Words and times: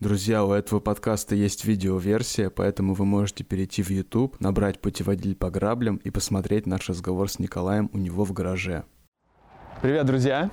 Друзья, 0.00 0.46
у 0.46 0.52
этого 0.52 0.80
подкаста 0.80 1.34
есть 1.34 1.66
видеоверсия, 1.66 2.48
поэтому 2.48 2.94
вы 2.94 3.04
можете 3.04 3.44
перейти 3.44 3.82
в 3.82 3.90
YouTube, 3.90 4.40
набрать 4.40 4.80
путеводитель 4.80 5.36
по 5.36 5.50
граблям 5.50 5.96
и 5.96 6.08
посмотреть 6.08 6.66
наш 6.66 6.88
разговор 6.88 7.28
с 7.30 7.38
Николаем 7.38 7.90
у 7.92 7.98
него 7.98 8.24
в 8.24 8.32
гараже. 8.32 8.84
Привет, 9.82 10.06
друзья! 10.06 10.50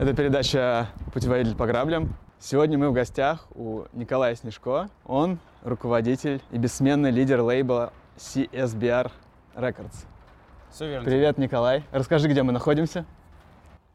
Это 0.00 0.14
передача 0.14 0.88
«Путеводитель 1.14 1.54
по 1.54 1.68
граблям». 1.68 2.16
Сегодня 2.40 2.76
мы 2.76 2.90
в 2.90 2.92
гостях 2.92 3.46
у 3.54 3.84
Николая 3.92 4.34
Снежко. 4.34 4.88
Он 5.04 5.38
руководитель 5.62 6.42
и 6.50 6.58
бессменный 6.58 7.12
лидер 7.12 7.40
лейбла 7.40 7.92
CSBR 8.16 9.12
Records. 9.54 9.94
Все 10.72 10.88
верно. 10.88 11.04
Привет, 11.04 11.38
Николай. 11.38 11.84
Расскажи, 11.92 12.26
где 12.26 12.42
мы 12.42 12.50
находимся. 12.50 13.06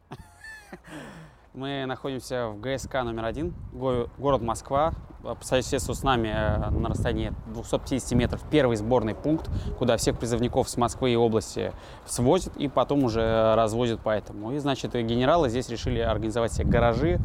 Мы 1.54 1.86
находимся 1.86 2.48
в 2.48 2.60
ГСК 2.60 2.94
номер 3.04 3.26
один, 3.26 3.54
город 3.72 4.42
Москва. 4.42 4.92
По 5.22 5.38
соседству 5.42 5.94
с 5.94 6.02
нами 6.02 6.26
э, 6.26 6.70
на 6.70 6.88
расстоянии 6.88 7.32
250 7.54 8.18
метров 8.18 8.42
первый 8.50 8.76
сборный 8.76 9.14
пункт, 9.14 9.48
куда 9.78 9.96
всех 9.96 10.18
призывников 10.18 10.68
с 10.68 10.76
Москвы 10.76 11.12
и 11.12 11.16
области 11.16 11.72
свозят 12.06 12.56
и 12.56 12.66
потом 12.66 13.04
уже 13.04 13.54
развозят 13.54 14.00
по 14.00 14.10
этому. 14.10 14.50
И, 14.50 14.58
значит, 14.58 14.94
генералы 14.94 15.48
здесь 15.48 15.68
решили 15.68 16.00
организовать 16.00 16.52
себе 16.52 16.68
гаражи, 16.68 17.20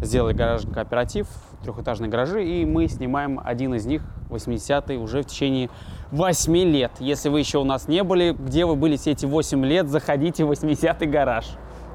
сделали 0.00 0.32
гаражный 0.32 0.72
кооператив, 0.72 1.28
трехэтажные 1.62 2.08
гаражи, 2.08 2.48
и 2.48 2.64
мы 2.64 2.88
снимаем 2.88 3.38
один 3.44 3.74
из 3.74 3.84
них, 3.84 4.02
80-й, 4.30 4.96
уже 4.96 5.20
в 5.20 5.26
течение 5.26 5.68
8 6.12 6.56
лет. 6.56 6.92
Если 6.98 7.28
вы 7.28 7.40
еще 7.40 7.58
у 7.58 7.64
нас 7.64 7.88
не 7.88 8.02
были, 8.02 8.32
где 8.32 8.64
вы 8.64 8.74
были 8.74 8.96
все 8.96 9.10
эти 9.10 9.26
8 9.26 9.66
лет, 9.66 9.88
заходите 9.90 10.46
в 10.46 10.50
80-й 10.50 11.06
гараж 11.06 11.46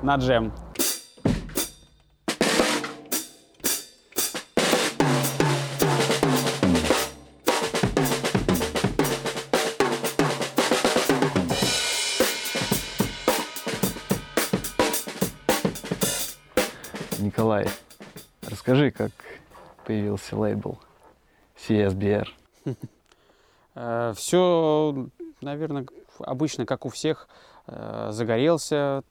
на 0.03 0.17
джем. 0.17 0.53
Николай, 17.21 17.67
расскажи, 18.41 18.89
как 18.89 19.11
появился 19.85 20.35
лейбл 20.35 20.79
CSBR? 21.55 22.27
Э, 23.75 24.13
Все, 24.15 25.07
наверное, 25.39 25.85
обычно, 26.19 26.65
как 26.65 26.85
у 26.85 26.89
всех, 26.89 27.29
э, 27.67 28.09
загорелся 28.11 29.03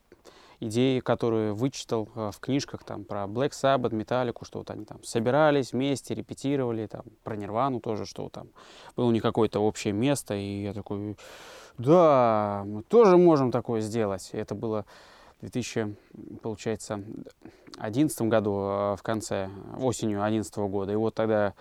идеи, 0.59 0.99
которые 0.99 1.53
вычитал 1.53 2.09
э, 2.15 2.31
в 2.35 2.41
книжках 2.41 2.83
там 2.83 3.05
про 3.05 3.25
Black 3.25 3.51
Sabbath, 3.51 3.93
Metallica, 3.93 4.45
что 4.45 4.59
вот 4.59 4.71
они 4.71 4.85
там 4.85 5.03
собирались 5.05 5.73
вместе, 5.73 6.15
репетировали, 6.15 6.87
там 6.87 7.05
про 7.23 7.37
Нирвану 7.37 7.81
тоже, 7.81 8.07
что 8.07 8.29
там 8.29 8.49
было 8.97 9.11
них 9.13 9.23
какое-то 9.23 9.61
общее 9.61 9.93
место, 9.93 10.35
и 10.35 10.65
я 10.65 10.75
такой, 10.75 11.17
да, 11.79 12.65
мы 12.67 12.83
тоже 12.83 13.17
можем 13.17 13.53
такое 13.53 13.81
сделать. 13.81 14.31
И 14.33 14.37
это 14.37 14.55
было 14.55 14.85
2000, 15.41 15.97
получается, 16.43 16.97
2011 17.77 18.23
году, 18.23 18.51
в 18.51 19.01
конце, 19.03 19.51
осенью 19.81 20.19
2011 20.19 20.57
года. 20.59 20.93
И 20.93 20.97
вот 20.97 21.15
тогда 21.15 21.55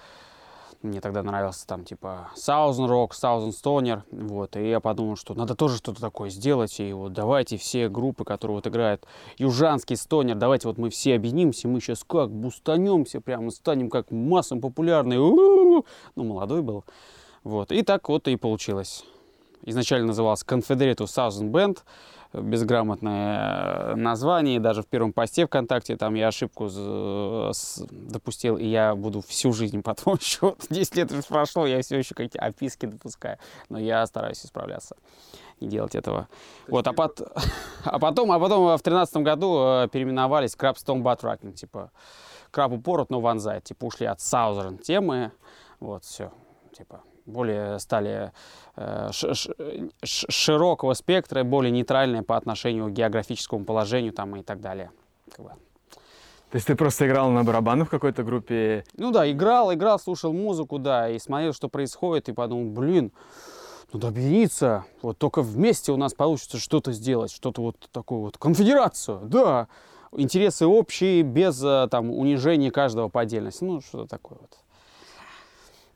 мне 0.82 1.02
тогда 1.02 1.24
нравился 1.24 1.68
там 1.68 1.84
типа 1.84 2.30
Thousand 2.36 2.88
Rock, 2.88 3.10
Thousand 3.12 3.50
Stoner, 3.50 4.04
вот, 4.12 4.56
и 4.56 4.70
я 4.70 4.80
подумал, 4.80 5.18
что 5.18 5.34
надо 5.34 5.54
тоже 5.56 5.78
что-то 5.78 6.00
такое 6.00 6.30
сделать, 6.30 6.80
и 6.80 6.94
вот 6.94 7.12
давайте 7.12 7.58
все 7.58 7.90
группы, 7.90 8.24
которые 8.24 8.56
вот 8.56 8.68
играют 8.68 9.06
южанский 9.38 9.98
стонер, 9.98 10.36
давайте 10.36 10.70
вот 10.70 10.78
мы 10.78 10.90
все 10.90 11.16
объединимся, 11.16 11.68
мы 11.68 11.82
сейчас 11.82 12.06
как 12.06 12.32
бустанемся, 12.32 13.20
прямо 13.20 13.52
станем 13.52 13.90
как 13.90 14.12
массом 14.12 14.62
популярны, 14.62 15.16
ну, 15.18 15.84
молодой 16.16 16.62
был, 16.62 16.86
вот, 17.44 17.74
и 17.74 17.84
так 17.84 18.08
вот 18.08 18.30
и 18.30 18.38
получилось. 18.38 19.04
Изначально 19.64 20.08
назывался 20.08 20.46
Confederate 20.46 20.96
Thousand 20.96 21.52
Band, 21.52 21.80
безграмотное 22.34 23.94
э, 23.94 23.95
название. 23.95 24.60
Даже 24.60 24.84
в 24.84 24.88
первом 24.88 25.14
посте 25.14 25.45
ВКонтакте 25.45 25.95
там 25.98 26.14
я 26.16 26.28
ошибку 26.28 26.70
допустил, 27.92 28.58
и 28.58 28.66
я 28.66 28.95
буду 28.95 29.22
всю 29.22 29.54
жизнь 29.54 29.82
потом 29.82 30.16
еще 30.16 30.56
10 30.70 30.95
лет 30.95 31.28
прошло, 31.28 31.66
я 31.66 31.82
все 31.82 31.98
еще 31.98 32.16
какие-то 32.16 32.39
описки 32.39 32.86
допускаю. 32.86 33.38
Но 33.70 33.80
я 33.80 34.06
стараюсь 34.06 34.45
исправляться 34.45 34.95
не 35.60 35.68
делать 35.68 35.95
этого. 35.95 36.28
Вот, 36.68 36.88
а, 36.88 36.94
пот... 36.94 37.22
а 37.84 38.00
потом, 38.00 38.32
а 38.32 38.39
потом 38.39 38.78
в 38.78 38.82
тринадцатом 38.82 39.23
году 39.23 39.84
э, 39.84 39.88
переименовались 39.92 40.56
Crab 40.56 40.76
Stone 40.76 41.02
Butt 41.02 41.22
Rocking, 41.22 41.54
типа 41.54 41.92
краб 42.52 42.72
упорот, 42.72 43.10
но 43.10 43.20
вонзает, 43.20 43.64
типа 43.66 43.86
ушли 43.86 44.06
от 44.06 44.20
Southern 44.20 44.78
темы, 44.78 45.32
вот, 45.80 46.04
все, 46.04 46.32
типа 46.76 47.02
более 47.30 47.80
стали 47.80 48.32
э, 48.76 49.10
широкого 50.04 50.94
спектра, 50.94 51.44
более 51.44 51.72
нейтральные 51.72 52.23
по 52.23 52.36
отношению 52.36 52.88
к 52.88 52.92
географическому 52.92 53.66
положению 53.66 54.14
там, 54.14 54.36
и 54.36 54.44
так 54.44 54.60
далее. 54.60 54.92
То 55.38 56.56
есть 56.56 56.66
ты 56.66 56.76
просто 56.76 57.06
играл 57.08 57.30
на 57.30 57.44
барабанах 57.44 57.88
в 57.88 57.92
какой-то 57.92 58.23
группе? 58.23 58.84
Ну 58.98 59.12
да, 59.12 59.30
играл, 59.32 59.72
играл, 59.72 60.00
слушал 60.00 60.34
музыку, 60.34 60.80
да, 60.80 61.08
и 61.10 61.20
смотрел, 61.20 61.54
что 61.54 61.70
происходит, 61.70 62.28
и 62.28 62.34
подумал, 62.34 62.72
блин, 62.72 63.12
надо 63.94 64.08
объединиться, 64.08 64.86
вот 65.04 65.20
только 65.20 65.44
вместе 65.44 65.92
у 65.92 65.98
нас 65.98 66.14
получится 66.14 66.58
что-то 66.58 66.92
сделать, 66.92 67.32
что-то 67.32 67.62
вот 67.62 67.89
такую 67.92 68.22
вот 68.22 68.38
конфедерацию, 68.39 69.22
да, 69.23 69.68
интересы 70.12 70.66
общие, 70.66 71.22
без 71.22 71.64
э, 71.64 71.88
там 71.89 72.10
унижения 72.12 72.72
каждого 72.72 73.10
по 73.10 73.22
отдельности, 73.22 73.64
ну 73.64 73.82
что-то 73.82 74.08
такое 74.08 74.39
вот. 74.42 74.58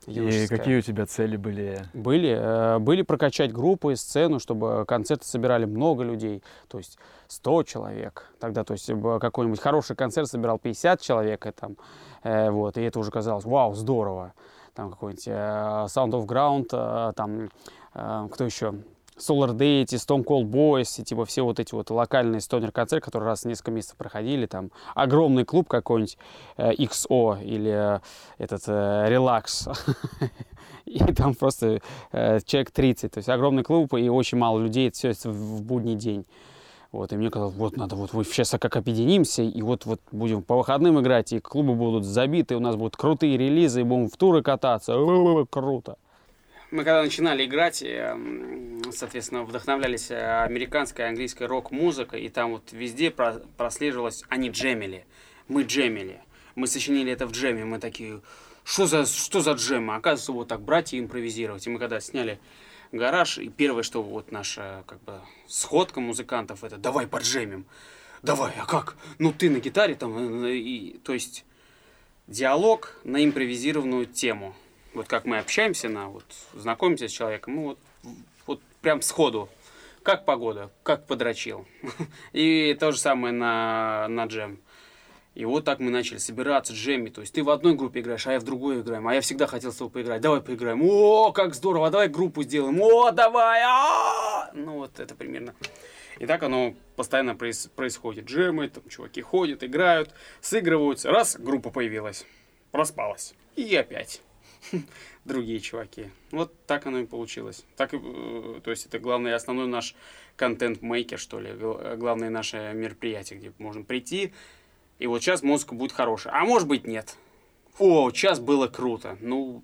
И 0.08 0.48
какие 0.48 0.78
у 0.78 0.82
тебя 0.82 1.06
цели 1.06 1.38
были? 1.38 1.86
Были. 1.94 2.36
Э, 2.38 2.80
были 2.80 3.02
прокачать 3.02 3.52
группы, 3.52 3.96
сцену, 3.96 4.40
чтобы 4.40 4.86
концерты 4.86 5.26
собирали 5.26 5.66
много 5.66 6.04
людей. 6.04 6.44
То 6.68 6.78
есть 6.78 6.98
100 7.28 7.64
человек. 7.64 8.28
Тогда, 8.40 8.64
то 8.64 8.74
есть 8.74 8.88
какой-нибудь 8.88 9.60
хороший 9.60 9.96
концерт 9.96 10.28
собирал 10.28 10.60
50 10.60 11.02
человек. 11.02 11.46
И, 11.46 11.52
там, 11.52 11.78
э, 12.24 12.50
вот, 12.50 12.78
и 12.78 12.82
это 12.82 13.00
уже 13.00 13.12
казалось, 13.12 13.46
вау, 13.46 13.74
здорово. 13.74 14.34
Там 14.74 14.90
какой-нибудь 14.90 15.28
э, 15.28 15.32
Sound 15.32 16.12
of 16.12 16.26
Ground, 16.26 17.14
там, 17.14 17.50
кто 18.30 18.44
еще? 18.44 18.74
Solar 19.18 19.56
Deity, 19.56 19.96
Stone 19.96 20.24
Cold 20.24 20.46
Boys, 20.46 21.02
и 21.02 21.04
типа 21.04 21.26
все 21.26 21.44
вот 21.44 21.60
эти 21.60 21.74
вот 21.74 21.90
локальные 21.90 22.42
стонер-концерты, 22.42 23.06
которые 23.06 23.30
раз 23.30 23.44
в 23.44 23.46
несколько 23.46 23.72
месяцев 23.72 23.98
проходили, 23.98 24.46
там 24.46 24.72
огромный 24.96 25.46
клуб 25.46 25.68
какой-нибудь 25.68 26.18
э, 26.58 26.74
XO 26.74 27.44
или 27.44 27.98
э, 27.98 28.00
этот 28.38 28.64
э, 28.68 29.08
и 30.86 31.00
там 31.14 31.36
просто 31.36 31.82
э, 32.12 32.40
человек 32.46 32.72
30, 32.72 33.12
то 33.12 33.18
есть 33.20 33.30
огромный 33.30 33.64
клуб 33.64 33.94
и 33.94 34.10
очень 34.10 34.38
мало 34.38 34.60
людей, 34.60 34.90
это 34.90 35.14
все 35.14 35.30
в 35.30 35.62
будний 35.62 35.96
день. 35.96 36.26
Вот, 36.92 37.12
и 37.12 37.16
мне 37.16 37.32
казалось, 37.32 37.56
вот 37.56 37.76
надо, 37.76 37.96
вот 37.96 38.14
мы 38.14 38.24
сейчас 38.24 38.52
как 38.52 38.76
объединимся, 38.76 39.42
и 39.42 39.62
вот, 39.64 39.88
вот 39.88 40.00
будем 40.12 40.44
по 40.44 40.56
выходным 40.56 41.00
играть, 41.00 41.34
и 41.34 41.40
клубы 41.40 41.74
будут 41.74 42.06
забиты, 42.06 42.56
у 42.56 42.60
нас 42.60 42.76
будут 42.76 42.98
крутые 42.98 43.36
релизы, 43.36 43.82
и 43.82 43.84
будем 43.84 44.10
в 44.10 44.16
туры 44.16 44.44
кататься. 44.44 44.94
Круто. 45.50 45.98
Мы 46.74 46.84
когда 46.86 47.04
начинали 47.04 47.46
играть, 47.46 47.86
соответственно, 48.92 49.44
вдохновлялись 49.44 50.10
э, 50.10 50.42
американской, 50.42 51.08
английской 51.08 51.44
рок-музыкой, 51.44 52.24
и 52.24 52.30
там 52.30 52.50
вот 52.50 52.72
везде 52.72 53.12
прослеживалось, 53.12 54.24
они 54.28 54.50
джемили, 54.50 55.06
мы 55.48 55.62
джемили. 55.66 56.24
Мы 56.56 56.66
сочинили 56.66 57.12
это 57.12 57.28
в 57.28 57.32
джеме, 57.32 57.64
мы 57.64 57.78
такие, 57.78 58.22
что 58.64 58.88
за, 58.88 59.06
что 59.06 59.42
за 59.42 59.52
джем? 59.52 59.92
Оказывается, 59.92 60.32
вот 60.32 60.48
так 60.48 60.62
брать 60.62 60.96
и 60.96 61.00
импровизировать. 61.00 61.68
И 61.68 61.70
мы 61.70 61.78
когда 61.78 62.00
сняли 62.00 62.40
гараж, 62.92 63.38
и 63.38 63.50
первое, 63.50 63.84
что 63.84 64.02
вот 64.02 64.32
наша 64.32 64.84
как 64.88 65.00
бы 65.04 65.22
сходка 65.46 66.02
музыкантов, 66.02 66.64
это 66.64 66.78
давай 66.78 67.06
поджемим. 67.06 67.68
Давай, 68.24 68.52
а 68.58 68.66
как? 68.66 68.98
Ну 69.20 69.32
ты 69.32 69.52
на 69.52 69.60
гитаре 69.60 69.94
там, 69.94 70.44
э, 70.44 70.56
и, 70.56 70.98
то 71.04 71.14
есть 71.14 71.46
диалог 72.26 72.98
на 73.04 73.24
импровизированную 73.24 74.08
тему 74.08 74.56
вот 74.94 75.08
как 75.08 75.26
мы 75.26 75.40
общаемся, 75.40 75.90
на, 75.90 76.10
вот, 76.10 76.26
знакомимся 76.54 77.08
с 77.08 77.12
человеком, 77.12 77.56
мы 77.56 77.64
вот, 77.64 77.80
вот 78.46 78.62
прям 78.82 79.02
сходу, 79.02 79.50
как 80.04 80.26
погода, 80.26 80.70
как 80.84 81.08
подрочил. 81.08 81.66
И 82.34 82.76
то 82.80 82.92
же 82.92 83.00
самое 83.00 83.34
на, 83.34 84.08
на 84.10 84.26
джем. 84.26 84.60
И 85.36 85.46
вот 85.46 85.66
так 85.66 85.80
мы 85.80 85.90
начали 85.90 86.18
собираться, 86.18 86.74
джемми. 86.74 87.10
То 87.10 87.22
есть 87.22 87.34
ты 87.34 87.42
в 87.42 87.50
одной 87.50 87.74
группе 87.74 88.02
играешь, 88.02 88.28
а 88.28 88.34
я 88.34 88.40
в 88.40 88.44
другой 88.44 88.82
играем. 88.82 89.08
А 89.08 89.16
я 89.16 89.22
всегда 89.22 89.48
хотел 89.48 89.72
с 89.72 89.78
тобой 89.78 89.92
поиграть. 89.92 90.22
Давай 90.22 90.42
поиграем. 90.42 90.82
О, 90.84 91.32
как 91.32 91.56
здорово, 91.56 91.90
давай 91.90 92.08
группу 92.08 92.44
сделаем. 92.44 92.80
О, 92.80 93.12
давай. 93.12 93.62
А! 93.66 94.52
Ну 94.54 94.80
вот 94.80 95.00
это 95.00 95.16
примерно. 95.16 95.56
И 96.20 96.28
так 96.28 96.44
оно 96.44 96.76
постоянно 96.96 97.36
происходит. 97.36 98.26
Джемы, 98.26 98.70
там 98.70 98.88
чуваки 98.88 99.22
ходят, 99.22 99.64
играют, 99.64 100.14
сыгрываются. 100.42 101.10
Раз, 101.10 101.36
группа 101.40 101.72
появилась, 101.72 102.28
проспалась. 102.72 103.34
И 103.56 103.76
опять. 103.76 104.22
другие 105.26 105.60
чуваки. 105.60 106.10
Вот 106.32 106.54
так 106.66 106.86
оно 106.86 107.00
и 107.00 107.06
получилось. 107.06 107.64
Так, 107.76 107.94
э, 107.94 108.62
то 108.64 108.72
есть 108.72 108.86
это 108.86 109.00
главный, 109.00 109.34
основной 109.34 109.68
наш 109.68 109.96
контент-мейкер, 110.36 111.20
что 111.20 111.40
ли, 111.40 111.54
главное 111.98 112.30
наше 112.30 112.72
мероприятие, 112.74 113.40
где 113.40 113.54
можем 113.58 113.84
прийти, 113.84 114.34
и 115.00 115.08
вот 115.08 115.22
сейчас 115.22 115.44
музыка 115.44 115.76
будет 115.76 115.92
хорошая. 115.92 116.34
А 116.34 116.46
может 116.46 116.68
быть 116.68 116.86
нет. 116.86 117.18
о, 117.80 118.10
сейчас 118.12 118.40
было 118.40 118.68
круто. 118.68 119.18
Ну, 119.20 119.64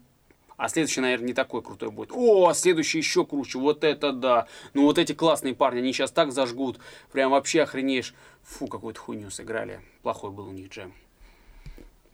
а 0.58 0.68
следующий, 0.68 1.00
наверное, 1.00 1.28
не 1.28 1.34
такой 1.34 1.62
крутой 1.62 1.90
будет. 1.90 2.12
О, 2.12 2.52
следующий 2.54 2.98
еще 2.98 3.26
круче, 3.26 3.60
вот 3.60 3.86
это 3.86 4.12
да. 4.12 4.48
Ну 4.74 4.84
вот 4.84 4.98
эти 4.98 5.14
классные 5.14 5.56
парни, 5.56 5.80
они 5.80 5.94
сейчас 5.94 6.12
так 6.12 6.34
зажгут, 6.34 6.80
прям 7.14 7.32
вообще 7.32 7.62
охренеешь. 7.62 8.14
Фу, 8.44 8.68
какую-то 8.68 9.00
хуйню 9.00 9.30
сыграли. 9.30 9.80
Плохой 10.02 10.32
был 10.32 10.50
у 10.50 10.52
них 10.52 10.70
джем. 10.70 10.94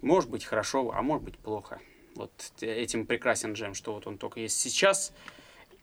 Может 0.01 0.29
быть 0.29 0.45
хорошо, 0.45 0.91
а 0.93 1.01
может 1.01 1.23
быть 1.23 1.39
плохо. 1.39 1.79
Вот 2.15 2.31
этим 2.61 3.05
прекрасен 3.05 3.53
джем, 3.53 3.73
что 3.73 3.93
вот 3.93 4.07
он 4.07 4.17
только 4.17 4.39
есть 4.39 4.59
сейчас 4.59 5.13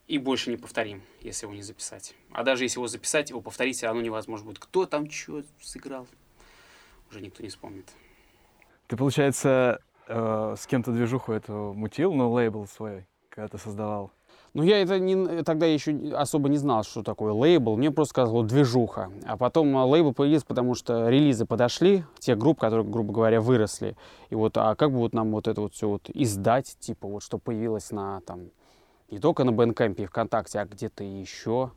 и 0.08 0.19
больше 0.19 0.50
не 0.50 0.56
повторим, 0.56 1.02
если 1.20 1.46
его 1.46 1.55
не 1.55 1.62
записать. 1.62 2.14
А 2.32 2.43
даже 2.43 2.64
если 2.64 2.79
его 2.79 2.88
записать, 2.88 3.31
его 3.31 3.40
повторить 3.40 3.76
все 3.76 3.87
равно 3.87 4.02
невозможно 4.02 4.46
будет. 4.46 4.58
Кто 4.58 4.87
там 4.87 5.11
что 5.11 5.44
сыграл, 5.61 6.06
уже 7.11 7.20
никто 7.20 7.43
не 7.43 7.50
вспомнит. 7.50 7.87
Ты, 8.88 8.96
получается, 8.96 9.81
э, 10.08 10.55
с 10.58 10.67
кем-то 10.67 10.93
движуху 10.93 11.32
эту 11.32 11.73
мутил, 11.75 12.12
но 12.14 12.31
лейбл 12.31 12.67
свой, 12.67 13.06
когда 13.29 13.49
ты 13.49 13.58
создавал? 13.58 14.11
Ну, 14.54 14.62
я 14.64 14.82
это 14.82 14.99
не, 14.99 15.43
тогда 15.44 15.64
еще 15.64 15.96
особо 16.14 16.50
не 16.50 16.58
знал, 16.58 16.84
что 16.84 17.02
такое 17.02 17.32
лейбл. 17.32 17.76
Мне 17.76 17.90
просто 17.90 18.10
сказал 18.10 18.43
движуха. 18.43 19.10
А 19.25 19.38
потом 19.38 19.75
а, 19.78 19.87
лейбл 19.87 20.12
появился, 20.12 20.44
потому 20.44 20.75
что 20.75 21.08
релизы 21.08 21.46
подошли, 21.46 22.04
те 22.19 22.34
группы, 22.34 22.60
которые, 22.60 22.87
грубо 22.87 23.14
говоря, 23.14 23.40
выросли. 23.40 23.96
И 24.28 24.34
вот, 24.34 24.58
а 24.58 24.75
как 24.75 24.90
вот 24.90 25.14
нам 25.14 25.32
вот 25.32 25.49
это 25.49 25.62
вот 25.62 25.72
все 25.72 25.88
вот 25.88 26.10
издать, 26.12 26.76
типа 26.81 27.08
вот, 27.08 27.22
что 27.22 27.38
появилось 27.38 27.90
на 27.93 28.20
там, 28.26 28.50
не 29.10 29.19
только 29.19 29.44
на 29.44 29.52
Бэнкэмпе 29.52 30.02
и 30.02 30.06
ВКонтакте, 30.06 30.60
а 30.60 30.66
где-то 30.66 31.02
еще. 31.02 31.70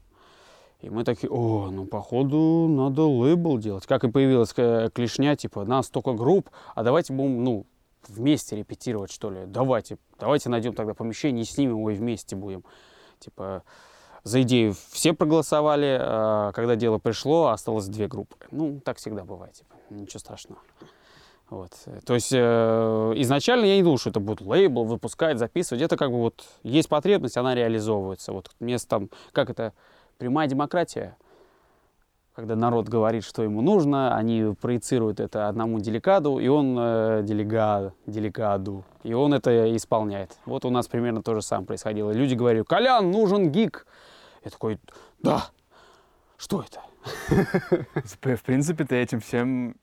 И 0.82 0.90
мы 0.90 1.06
такие, 1.06 1.32
о, 1.32 1.70
ну, 1.72 1.86
походу, 1.86 2.68
надо 2.68 3.04
лейбл 3.04 3.58
делать. 3.58 3.86
Как 3.86 4.04
и 4.04 4.12
появилась 4.12 4.54
э, 4.58 4.90
клешня, 4.94 5.38
типа, 5.38 5.64
нас 5.64 5.88
столько 5.88 6.12
групп, 6.12 6.50
а 6.76 6.84
давайте 6.84 7.14
будем, 7.14 7.42
ну, 7.42 7.66
вместе 8.10 8.56
репетировать, 8.56 9.12
что 9.12 9.30
ли. 9.30 9.46
Давайте, 9.46 9.98
давайте 10.20 10.50
найдем 10.50 10.74
тогда 10.74 10.94
помещение 10.94 11.44
и 11.44 11.46
снимем 11.46 11.78
его 11.78 11.90
и 11.92 11.96
вместе 11.96 12.36
будем. 12.36 12.64
Типа, 13.20 13.64
за 14.24 14.42
идею 14.42 14.76
все 14.92 15.14
проголосовали, 15.14 15.98
а 16.00 16.52
когда 16.54 16.76
дело 16.76 16.98
пришло, 16.98 17.48
осталось 17.50 17.88
две 17.88 18.08
группы. 18.08 18.36
Ну, 18.52 18.80
так 18.84 18.98
всегда 18.98 19.24
бывает, 19.24 19.54
типа, 19.54 19.76
ничего 19.90 20.20
страшного. 20.20 20.60
Вот. 21.50 21.72
То 22.06 22.16
есть 22.16 22.32
э, 22.34 23.14
изначально 23.18 23.66
я 23.66 23.76
не 23.76 23.84
думал, 23.84 24.00
что 24.00 24.10
это 24.10 24.20
будет 24.20 24.42
лейбл, 24.42 24.84
выпускать, 24.84 25.38
записывать. 25.38 25.84
Это 25.84 25.96
как 25.96 26.10
бы 26.10 26.18
вот 26.18 26.44
есть 26.64 26.90
потребность, 26.90 27.38
она 27.38 27.54
реализовывается. 27.54 28.34
Вот 28.34 28.50
место 28.60 28.90
там, 28.90 29.10
как 29.32 29.52
это, 29.52 29.74
прямая 30.18 30.48
демократия 30.48 31.18
когда 32.36 32.56
народ 32.58 32.90
говорит, 32.90 33.24
что 33.24 33.44
ему 33.44 33.62
нужно, 33.62 34.16
они 34.16 34.54
проецируют 34.60 35.22
это 35.22 35.48
одному 35.48 35.80
деликаду, 35.80 36.38
и 36.38 36.50
он 36.50 36.76
э, 36.78 37.22
делега, 37.24 37.94
деликаду, 38.06 38.84
и 39.04 39.14
он 39.14 39.34
это 39.34 39.76
исполняет. 39.76 40.38
Вот 40.46 40.66
у 40.66 40.70
нас 40.70 40.88
примерно 40.88 41.24
то 41.24 41.34
же 41.34 41.42
самое 41.42 41.66
происходило. 41.66 42.12
Люди 42.12 42.36
говорили, 42.36 42.64
Колян, 42.64 43.10
нужен 43.10 43.52
гик. 43.52 43.88
Я 44.44 44.52
такой, 44.52 44.80
да, 45.20 45.46
что 46.38 46.62
это? 46.62 46.82
В 48.36 48.44
принципе, 48.44 48.84
ты 48.84 48.98
этим 48.98 49.22
всем 49.22 49.78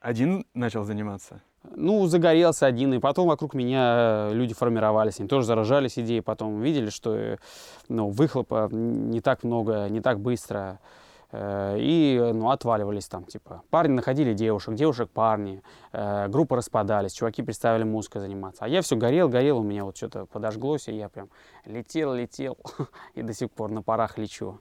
один 0.00 0.44
начал 0.52 0.84
заниматься? 0.84 1.40
Ну, 1.62 2.06
загорелся 2.06 2.66
один, 2.66 2.92
и 2.92 2.98
потом 2.98 3.28
вокруг 3.28 3.54
меня 3.54 4.28
люди 4.32 4.52
формировались, 4.52 5.18
они 5.18 5.28
тоже 5.28 5.46
заражались 5.46 5.98
идеей, 5.98 6.20
потом 6.20 6.60
видели, 6.60 6.90
что 6.90 7.14
э, 7.14 7.36
ну, 7.88 8.08
выхлопа 8.08 8.68
не 8.70 9.22
так 9.22 9.44
много, 9.44 9.88
не 9.88 10.00
так 10.00 10.20
быстро. 10.20 10.78
Э, 11.32 11.76
и 11.78 12.18
ну, 12.34 12.50
отваливались 12.50 13.06
там, 13.06 13.24
типа, 13.24 13.62
парни 13.70 13.92
находили 13.92 14.34
девушек, 14.34 14.74
девушек 14.74 15.10
парни, 15.10 15.62
э, 15.92 16.28
группы 16.28 16.56
распадались, 16.56 17.12
чуваки 17.12 17.42
переставили 17.42 17.84
музыкой 17.84 18.20
заниматься. 18.20 18.64
А 18.64 18.68
я 18.68 18.82
все 18.82 18.96
горел, 18.96 19.28
горел, 19.28 19.58
у 19.58 19.62
меня 19.62 19.84
вот 19.84 19.96
что-то 19.96 20.26
подожглось, 20.26 20.88
и 20.88 20.92
я 20.92 21.08
прям 21.08 21.28
летел, 21.64 22.14
летел, 22.14 22.58
и 23.14 23.22
до 23.22 23.32
сих 23.32 23.50
пор 23.50 23.70
на 23.70 23.82
парах 23.82 24.18
лечу. 24.18 24.60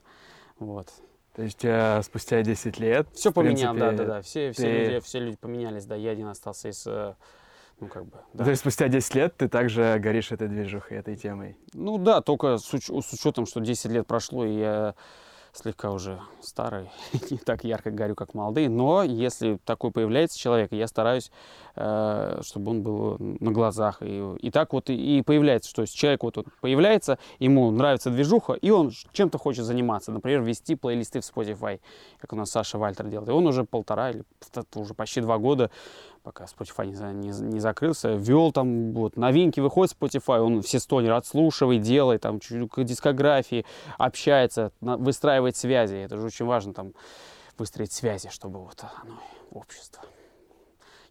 Вот. 0.60 0.90
То 1.36 1.44
есть 1.44 1.64
э, 1.64 2.02
спустя 2.04 2.42
10 2.42 2.80
лет... 2.80 3.08
Все 3.14 3.32
поменялось, 3.32 3.80
да, 3.80 3.92
да, 3.92 4.04
да, 4.06 4.22
все, 4.22 4.50
ты... 4.50 4.54
все, 4.54 4.86
люди, 4.86 5.00
все 5.00 5.20
люди 5.20 5.38
поменялись, 5.38 5.86
да, 5.86 5.96
я 5.96 6.12
один 6.12 6.28
остался 6.28 6.70
из... 6.70 6.86
Э, 6.86 7.16
ну, 7.80 7.88
как 7.88 8.06
бы, 8.06 8.18
да. 8.34 8.44
То 8.44 8.50
есть 8.50 8.60
спустя 8.62 8.90
10 8.90 9.16
лет 9.16 9.38
ты 9.38 9.48
также 9.48 9.98
горишь 10.00 10.32
этой 10.32 10.50
движухой, 10.50 10.98
этой 10.98 11.16
темой? 11.16 11.58
Ну 11.74 11.98
да, 11.98 12.22
только 12.22 12.58
с, 12.58 12.74
уч- 12.74 13.02
с 13.02 13.14
учетом, 13.14 13.46
что 13.46 13.62
10 13.62 13.90
лет 13.92 14.06
прошло, 14.06 14.44
и 14.44 14.60
я 14.60 14.96
слегка 15.54 15.92
уже 15.92 16.20
старый, 16.42 16.90
не 17.30 17.38
так 17.38 17.64
ярко 17.64 17.92
горю, 17.92 18.16
как 18.16 18.34
молодые. 18.34 18.70
Но 18.70 19.04
если 19.04 19.60
такой 19.66 19.92
появляется 19.92 20.38
человек, 20.38 20.72
я 20.72 20.88
стараюсь, 20.88 21.32
э, 21.76 22.42
чтобы 22.44 22.72
он 22.72 22.82
был 22.82 23.18
на 23.20 23.52
глазах. 23.52 23.98
И, 24.02 24.36
и 24.40 24.52
так 24.52 24.74
вот 24.74 24.90
и, 24.90 25.22
появляется, 25.26 25.70
что 25.70 25.86
человек 25.86 26.24
вот, 26.24 26.38
вот 26.38 26.48
появляется, 26.62 27.20
ему 27.40 27.70
нравится 27.72 28.10
движуха, 28.10 28.54
и 28.54 28.70
он 28.70 28.92
чем-то 29.12 29.38
хочет 29.38 29.66
заниматься. 29.66 30.12
Например, 30.12 30.42
вести 30.42 30.76
плейлисты 30.76 31.22
в 31.22 31.24
Spotify, 31.24 31.80
как 32.20 32.34
у 32.34 32.36
нас 32.36 32.52
Саша 32.52 32.78
Вальтер 32.78 33.08
делает. 33.08 33.30
И 33.30 33.34
он 33.34 33.46
уже 33.48 33.64
полтора 33.64 34.12
или 34.12 34.24
уже 34.76 34.94
почти 34.94 35.22
два 35.22 35.38
года 35.38 35.72
пока 36.24 36.46
Spotify 36.46 36.86
не, 36.86 37.30
не, 37.30 37.30
не 37.30 37.60
закрылся, 37.60 38.14
вел 38.14 38.52
там 38.52 38.94
вот 38.94 39.18
новинки, 39.18 39.60
выходит 39.60 39.96
Spotify, 40.00 40.40
он 40.40 40.62
все 40.62 40.80
стонер 40.80 41.14
отслушивает, 41.14 41.82
делает 41.82 42.22
там 42.22 42.40
чуть-чуть 42.40 42.86
дискографии, 42.86 43.66
общается, 43.98 44.72
на, 44.82 44.98
выстраивает 44.98 45.56
связи. 45.56 45.96
Это 45.96 46.18
же 46.18 46.26
очень 46.26 46.46
важно 46.46 46.74
там 46.74 46.94
выстроить 47.58 47.92
связи, 47.92 48.30
чтобы 48.30 48.60
вот 48.60 48.84
оно, 49.04 49.20
общество 49.52 50.04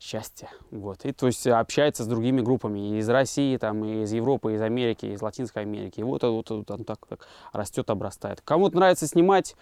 счастье. 0.00 0.48
Вот. 0.70 1.04
И 1.04 1.12
то 1.12 1.26
есть 1.26 1.46
общается 1.46 2.04
с 2.04 2.06
другими 2.06 2.40
группами 2.40 2.96
и 2.96 2.98
из 2.98 3.08
России, 3.08 3.56
там, 3.56 3.84
и 3.84 4.02
из 4.02 4.12
Европы, 4.12 4.52
и 4.52 4.54
из 4.54 4.62
Америки, 4.62 5.06
и 5.06 5.12
из 5.12 5.22
Латинской 5.22 5.62
Америки. 5.62 6.00
И 6.00 6.02
вот, 6.02 6.22
вот, 6.22 6.50
вот 6.50 6.70
он 6.70 6.84
так, 6.84 7.06
так 7.06 7.26
растет, 7.52 7.90
обрастает. 7.90 8.40
Кому-то 8.42 8.76
нравится 8.76 9.06
снимать 9.06 9.56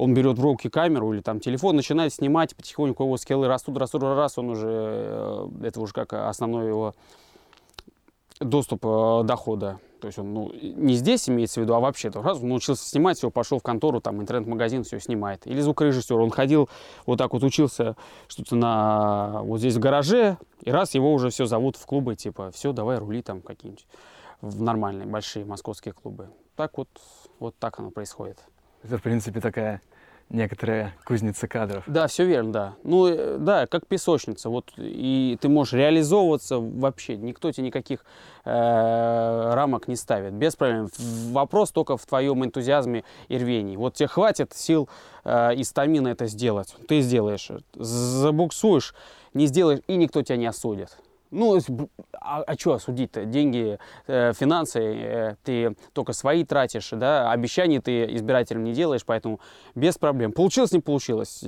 он 0.00 0.14
берет 0.14 0.38
в 0.38 0.42
руки 0.42 0.70
камеру 0.70 1.12
или 1.12 1.20
там 1.20 1.40
телефон, 1.40 1.76
начинает 1.76 2.14
снимать, 2.14 2.56
потихоньку 2.56 3.04
его 3.04 3.18
скиллы 3.18 3.48
растут, 3.48 3.76
растут, 3.76 4.02
раз 4.02 4.38
он 4.38 4.48
уже, 4.48 4.68
э, 4.70 5.48
это 5.64 5.80
уже 5.80 5.92
как 5.92 6.14
основной 6.14 6.68
его 6.68 6.94
доступ 8.40 8.86
э, 8.86 9.22
дохода. 9.24 9.78
То 10.00 10.06
есть 10.06 10.18
он 10.18 10.32
ну, 10.32 10.52
не 10.54 10.94
здесь 10.94 11.28
имеется 11.28 11.60
в 11.60 11.64
виду, 11.64 11.74
а 11.74 11.80
вообще. 11.80 12.08
-то. 12.08 12.22
Раз 12.22 12.38
он 12.38 12.48
научился 12.48 12.88
снимать, 12.88 13.18
все, 13.18 13.30
пошел 13.30 13.58
в 13.58 13.62
контору, 13.62 14.00
там 14.00 14.22
интернет-магазин, 14.22 14.84
все 14.84 14.98
снимает. 15.00 15.46
Или 15.46 15.60
звукорежиссер. 15.60 16.16
Он 16.16 16.30
ходил, 16.30 16.70
вот 17.04 17.18
так 17.18 17.34
вот 17.34 17.44
учился 17.44 17.94
что-то 18.26 18.56
на 18.56 19.42
вот 19.42 19.58
здесь 19.58 19.74
в 19.74 19.80
гараже, 19.80 20.38
и 20.62 20.70
раз 20.70 20.94
его 20.94 21.12
уже 21.12 21.28
все 21.28 21.44
зовут 21.44 21.76
в 21.76 21.84
клубы, 21.84 22.16
типа, 22.16 22.50
все, 22.52 22.72
давай 22.72 22.96
рули 22.96 23.20
там 23.20 23.42
какие-нибудь 23.42 23.86
в 24.40 24.62
нормальные, 24.62 25.06
большие 25.06 25.44
московские 25.44 25.92
клубы. 25.92 26.30
Так 26.56 26.78
вот, 26.78 26.88
вот 27.38 27.54
так 27.58 27.78
оно 27.78 27.90
происходит. 27.90 28.38
Это, 28.82 28.98
в 28.98 29.02
принципе, 29.02 29.40
такая 29.40 29.80
некоторая 30.30 30.94
кузница 31.04 31.48
кадров. 31.48 31.82
Да, 31.86 32.06
все 32.06 32.24
верно, 32.24 32.52
да. 32.52 32.74
Ну, 32.84 33.08
э, 33.08 33.36
да, 33.38 33.66
как 33.66 33.86
песочница. 33.86 34.48
Вот, 34.48 34.72
и 34.76 35.36
ты 35.40 35.48
можешь 35.48 35.74
реализовываться 35.74 36.58
вообще. 36.58 37.16
Никто 37.16 37.50
тебе 37.50 37.66
никаких 37.66 38.04
э, 38.44 38.50
рамок 39.54 39.88
не 39.88 39.96
ставит. 39.96 40.32
Без 40.32 40.56
проблем. 40.56 40.88
Вопрос 41.32 41.72
только 41.72 41.96
в 41.96 42.06
твоем 42.06 42.44
энтузиазме 42.44 43.04
и 43.28 43.36
рвении. 43.36 43.76
Вот 43.76 43.94
тебе 43.94 44.08
хватит 44.08 44.52
сил 44.54 44.88
э, 45.24 45.56
и 45.56 45.64
стамина 45.64 46.08
это 46.08 46.26
сделать. 46.26 46.76
Ты 46.88 47.00
сделаешь. 47.00 47.50
Забуксуешь, 47.74 48.94
не 49.34 49.46
сделаешь, 49.46 49.80
и 49.88 49.96
никто 49.96 50.22
тебя 50.22 50.36
не 50.36 50.46
осудит. 50.46 50.96
Ну, 51.30 51.58
а, 52.20 52.42
а 52.42 52.54
что 52.58 52.74
осудить-то? 52.74 53.24
Деньги, 53.24 53.78
э, 54.06 54.32
финансы, 54.32 54.80
э, 54.80 55.36
ты 55.44 55.76
только 55.92 56.12
свои 56.12 56.44
тратишь, 56.44 56.90
да, 56.92 57.30
обещаний 57.30 57.80
ты 57.80 58.04
избирателям 58.16 58.64
не 58.64 58.72
делаешь, 58.72 59.04
поэтому 59.04 59.40
без 59.74 59.96
проблем. 59.96 60.32
Получилось, 60.32 60.72
не 60.72 60.80
получилось. 60.80 61.44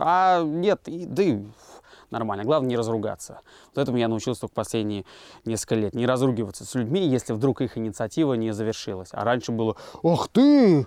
А 0.00 0.42
нет, 0.42 0.88
и, 0.88 1.06
да 1.06 1.22
и 1.22 1.38
нормально. 2.10 2.44
Главное 2.44 2.68
не 2.68 2.76
разругаться. 2.76 3.40
Вот 3.74 3.82
этому 3.82 3.98
я 3.98 4.08
научился 4.08 4.42
только 4.42 4.54
последние 4.54 5.04
несколько 5.44 5.74
лет. 5.74 5.94
Не 5.94 6.06
разругиваться 6.06 6.64
с 6.64 6.74
людьми, 6.74 7.06
если 7.06 7.32
вдруг 7.32 7.60
их 7.60 7.78
инициатива 7.78 8.34
не 8.34 8.52
завершилась. 8.52 9.08
А 9.12 9.24
раньше 9.24 9.52
было, 9.52 9.76
ах 10.04 10.28
ты, 10.28 10.86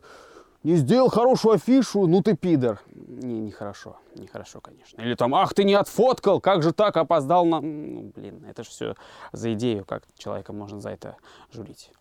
не 0.66 0.78
сделал 0.78 1.10
хорошую 1.10 1.54
афишу, 1.54 2.08
ну 2.08 2.24
ты 2.24 2.36
пидор. 2.36 2.82
Не, 2.92 3.40
нехорошо, 3.40 3.98
нехорошо, 4.16 4.62
конечно. 4.62 5.00
Или 5.00 5.14
там, 5.14 5.36
ах, 5.36 5.54
ты 5.54 5.64
не 5.64 5.76
отфоткал, 5.76 6.42
как 6.42 6.64
же 6.64 6.74
так, 6.74 6.98
опоздал 6.98 7.46
на... 7.46 7.62
Ну, 7.62 8.12
блин, 8.16 8.44
это 8.50 8.64
же 8.64 8.70
все 8.72 8.96
за 9.32 9.54
идею, 9.54 9.86
как 9.86 10.04
человека 10.18 10.54
можно 10.54 10.82
за 10.82 10.90
это 10.90 11.18
журить. 11.52 11.92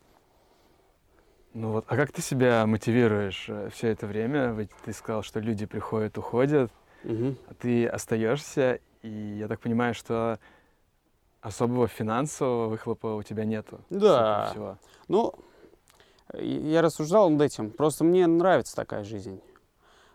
Ну 1.53 1.73
вот, 1.73 1.85
а 1.87 1.95
как 1.95 2.11
ты 2.11 2.23
себя 2.23 2.65
мотивируешь 2.65 3.45
э, 3.49 3.69
все 3.71 3.89
это 3.89 4.07
время? 4.07 4.47
Ведь 4.53 4.71
ты 4.83 4.93
сказал, 4.93 5.21
что 5.21 5.39
люди 5.39 5.67
приходят, 5.67 6.17
уходят, 6.17 6.71
угу. 7.03 7.35
а 7.47 7.53
ты 7.53 7.85
остаешься, 7.85 8.79
и 9.03 9.37
я 9.39 9.47
так 9.47 9.59
понимаю, 9.59 9.93
что 9.93 10.39
особого 11.39 11.87
финансового 11.87 12.67
выхлопа 12.67 13.13
у 13.13 13.21
тебя 13.21 13.45
нету. 13.45 13.79
Да. 13.91 14.77
Ну, 15.07 15.35
я 16.39 16.81
рассуждал 16.81 17.29
над 17.29 17.41
этим. 17.41 17.71
Просто 17.71 18.03
мне 18.03 18.27
нравится 18.27 18.75
такая 18.75 19.03
жизнь. 19.03 19.41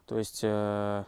То 0.06 0.18
есть 0.18 0.40
э, 0.42 1.04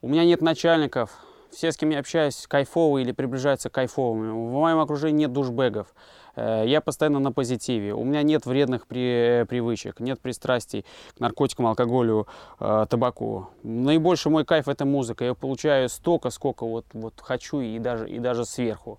у 0.00 0.08
меня 0.08 0.24
нет 0.24 0.40
начальников, 0.40 1.10
Все, 1.50 1.72
с 1.72 1.76
кем 1.76 1.90
я 1.90 1.98
общаюсь, 1.98 2.46
кайфовые 2.46 3.04
или 3.04 3.12
приближаются 3.12 3.68
к 3.70 3.74
кайфовым. 3.74 4.48
В 4.48 4.52
моем 4.52 4.78
окружении 4.78 5.20
нет 5.20 5.32
душбегов. 5.32 5.94
Э, 6.36 6.62
я 6.66 6.80
постоянно 6.80 7.18
на 7.18 7.32
позитиве. 7.32 7.94
У 7.94 8.04
меня 8.04 8.22
нет 8.22 8.46
вредных 8.46 8.86
при, 8.86 9.44
привычек, 9.48 10.00
нет 10.00 10.20
пристрастий 10.20 10.84
к 11.16 11.20
наркотикам, 11.20 11.66
алкоголю, 11.66 12.26
э, 12.60 12.86
табаку. 12.88 13.48
Наибольший 13.62 14.30
мой 14.30 14.44
кайф 14.44 14.68
это 14.68 14.84
музыка. 14.84 15.24
Я 15.24 15.34
получаю 15.34 15.88
столько, 15.88 16.30
сколько 16.30 16.64
вот, 16.64 16.86
вот 16.92 17.14
хочу 17.20 17.60
и 17.60 17.78
даже, 17.78 18.08
и 18.08 18.18
даже 18.18 18.44
сверху. 18.44 18.98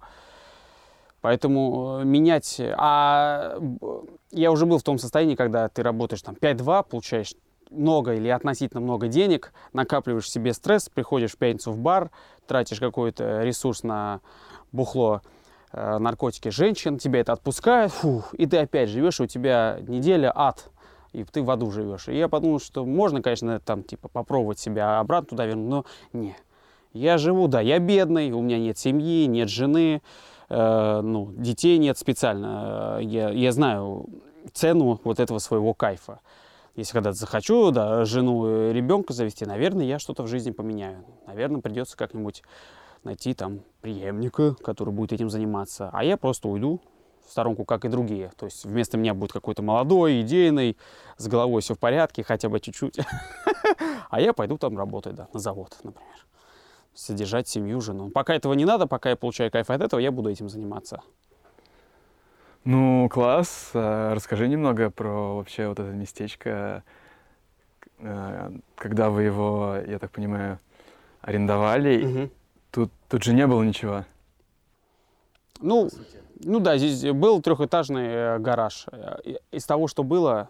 Поэтому 1.22 2.00
э, 2.02 2.06
менять... 2.06 2.62
А 2.78 3.60
я 4.32 4.52
уже 4.52 4.66
был 4.66 4.78
в 4.78 4.84
том 4.84 5.00
состоянии, 5.00 5.36
когда 5.36 5.68
ты 5.70 5.84
работаешь 5.84 6.22
там 6.22 6.36
5-2, 6.36 6.90
получаешь 6.90 7.34
много 7.70 8.16
или 8.16 8.30
относительно 8.30 8.82
много 8.82 9.08
денег, 9.08 9.54
накапливаешь 9.74 10.30
себе 10.30 10.54
стресс, 10.54 10.90
приходишь 10.90 11.32
в 11.32 11.38
пятницу 11.38 11.72
в 11.72 11.78
бар, 11.78 12.12
тратишь 12.48 12.80
какой-то 12.80 13.44
ресурс 13.44 13.84
на 13.84 14.22
бухло, 14.72 15.22
э, 15.72 15.98
наркотики 15.98 16.50
женщин, 16.50 16.98
тебя 16.98 17.20
это 17.20 17.34
отпускает, 17.34 17.92
фух, 17.92 18.34
и 18.34 18.46
ты 18.46 18.58
опять 18.58 18.90
живешь, 18.90 19.20
и 19.20 19.24
у 19.24 19.28
тебя 19.28 19.80
неделя 19.88 20.32
ад, 20.34 20.70
и 21.14 21.24
ты 21.24 21.42
в 21.44 21.50
аду 21.50 21.72
живешь. 21.72 22.08
И 22.08 22.18
я 22.18 22.28
подумал, 22.28 22.60
что 22.60 22.86
можно, 22.86 23.22
конечно, 23.22 23.60
там, 23.60 23.84
типа, 23.84 24.08
попробовать 24.10 24.60
себя 24.60 25.00
обратно 25.00 25.30
туда 25.30 25.46
вернуть, 25.46 25.70
но 25.70 25.86
не. 26.14 26.36
Я 26.92 27.20
живу, 27.20 27.48
да, 27.48 27.62
я 27.62 27.78
бедный, 27.78 28.32
у 28.32 28.42
меня 28.42 28.58
нет 28.58 28.78
семьи, 28.78 29.26
нет 29.26 29.48
жены, 29.48 30.02
э, 30.50 31.02
ну, 31.02 31.32
детей 31.38 31.78
нет 31.78 31.98
специально. 31.98 32.98
Э, 33.00 33.04
я, 33.04 33.30
я 33.30 33.52
знаю 33.52 34.08
цену 34.54 35.00
вот 35.04 35.20
этого 35.20 35.40
своего 35.40 35.74
кайфа. 35.74 36.20
Если 36.76 36.94
когда-то 36.94 37.18
захочу, 37.18 37.72
да, 37.72 38.06
жену 38.06 38.70
и 38.70 38.74
ребенка 38.74 39.14
завести, 39.14 39.46
наверное, 39.46 39.86
я 39.86 40.00
что-то 40.00 40.24
в 40.24 40.28
жизни 40.28 40.52
поменяю. 40.52 41.04
Наверное, 41.28 41.62
придется 41.62 41.98
как-нибудь 41.98 42.44
найти 43.04 43.34
там 43.34 43.62
преемника, 43.82 44.56
который 44.56 44.94
будет 44.94 45.14
этим 45.14 45.30
заниматься. 45.30 45.90
А 45.94 46.04
я 46.04 46.18
просто 46.18 46.48
уйду 46.48 46.82
в 47.26 47.32
сторонку, 47.32 47.66
как 47.66 47.86
и 47.86 47.90
другие. 47.90 48.32
То 48.38 48.46
есть 48.46 48.66
вместо 48.66 48.98
меня 48.98 49.14
будет 49.14 49.32
какой-то 49.32 49.62
молодой, 49.62 50.22
идейный, 50.22 50.78
с 51.18 51.28
головой 51.28 51.62
все 51.62 51.76
в 51.76 51.80
порядке, 51.80 52.24
хотя 52.24 52.50
бы 52.50 52.60
чуть-чуть. 52.60 53.00
А 54.10 54.20
я 54.20 54.34
пойду 54.34 54.58
там 54.58 54.76
работать, 54.76 55.14
да, 55.14 55.28
на 55.34 55.40
завод, 55.40 55.78
например. 55.84 56.26
Содержать 56.94 57.48
семью, 57.48 57.82
жену. 57.82 58.10
Пока 58.10 58.36
этого 58.36 58.54
не 58.54 58.66
надо, 58.66 58.88
пока 58.88 59.10
я 59.10 59.16
получаю 59.16 59.52
кайф 59.52 59.70
от 59.70 59.82
этого, 59.82 60.00
я 60.00 60.12
буду 60.12 60.30
этим 60.30 60.50
заниматься. 60.50 61.02
Ну, 62.66 63.08
класс. 63.10 63.72
А, 63.74 64.14
расскажи 64.14 64.48
немного 64.48 64.90
про 64.90 65.38
вообще 65.38 65.68
вот 65.68 65.80
это 65.80 65.90
местечко, 65.92 66.84
а, 68.00 68.52
когда 68.76 69.10
вы 69.10 69.24
его, 69.24 69.78
я 69.88 69.98
так 70.00 70.12
понимаю, 70.12 70.60
арендовали. 71.22 72.06
Угу. 72.06 72.30
Тут, 72.72 72.92
тут 73.10 73.24
же 73.24 73.34
не 73.34 73.48
было 73.48 73.64
ничего. 73.64 74.06
Ну, 75.62 75.90
ну 76.42 76.60
да, 76.60 76.78
здесь 76.78 77.04
был 77.12 77.42
трехэтажный 77.42 78.08
э, 78.08 78.40
гараж. 78.40 78.86
Из 79.52 79.66
того, 79.66 79.88
что 79.88 80.04
было, 80.04 80.48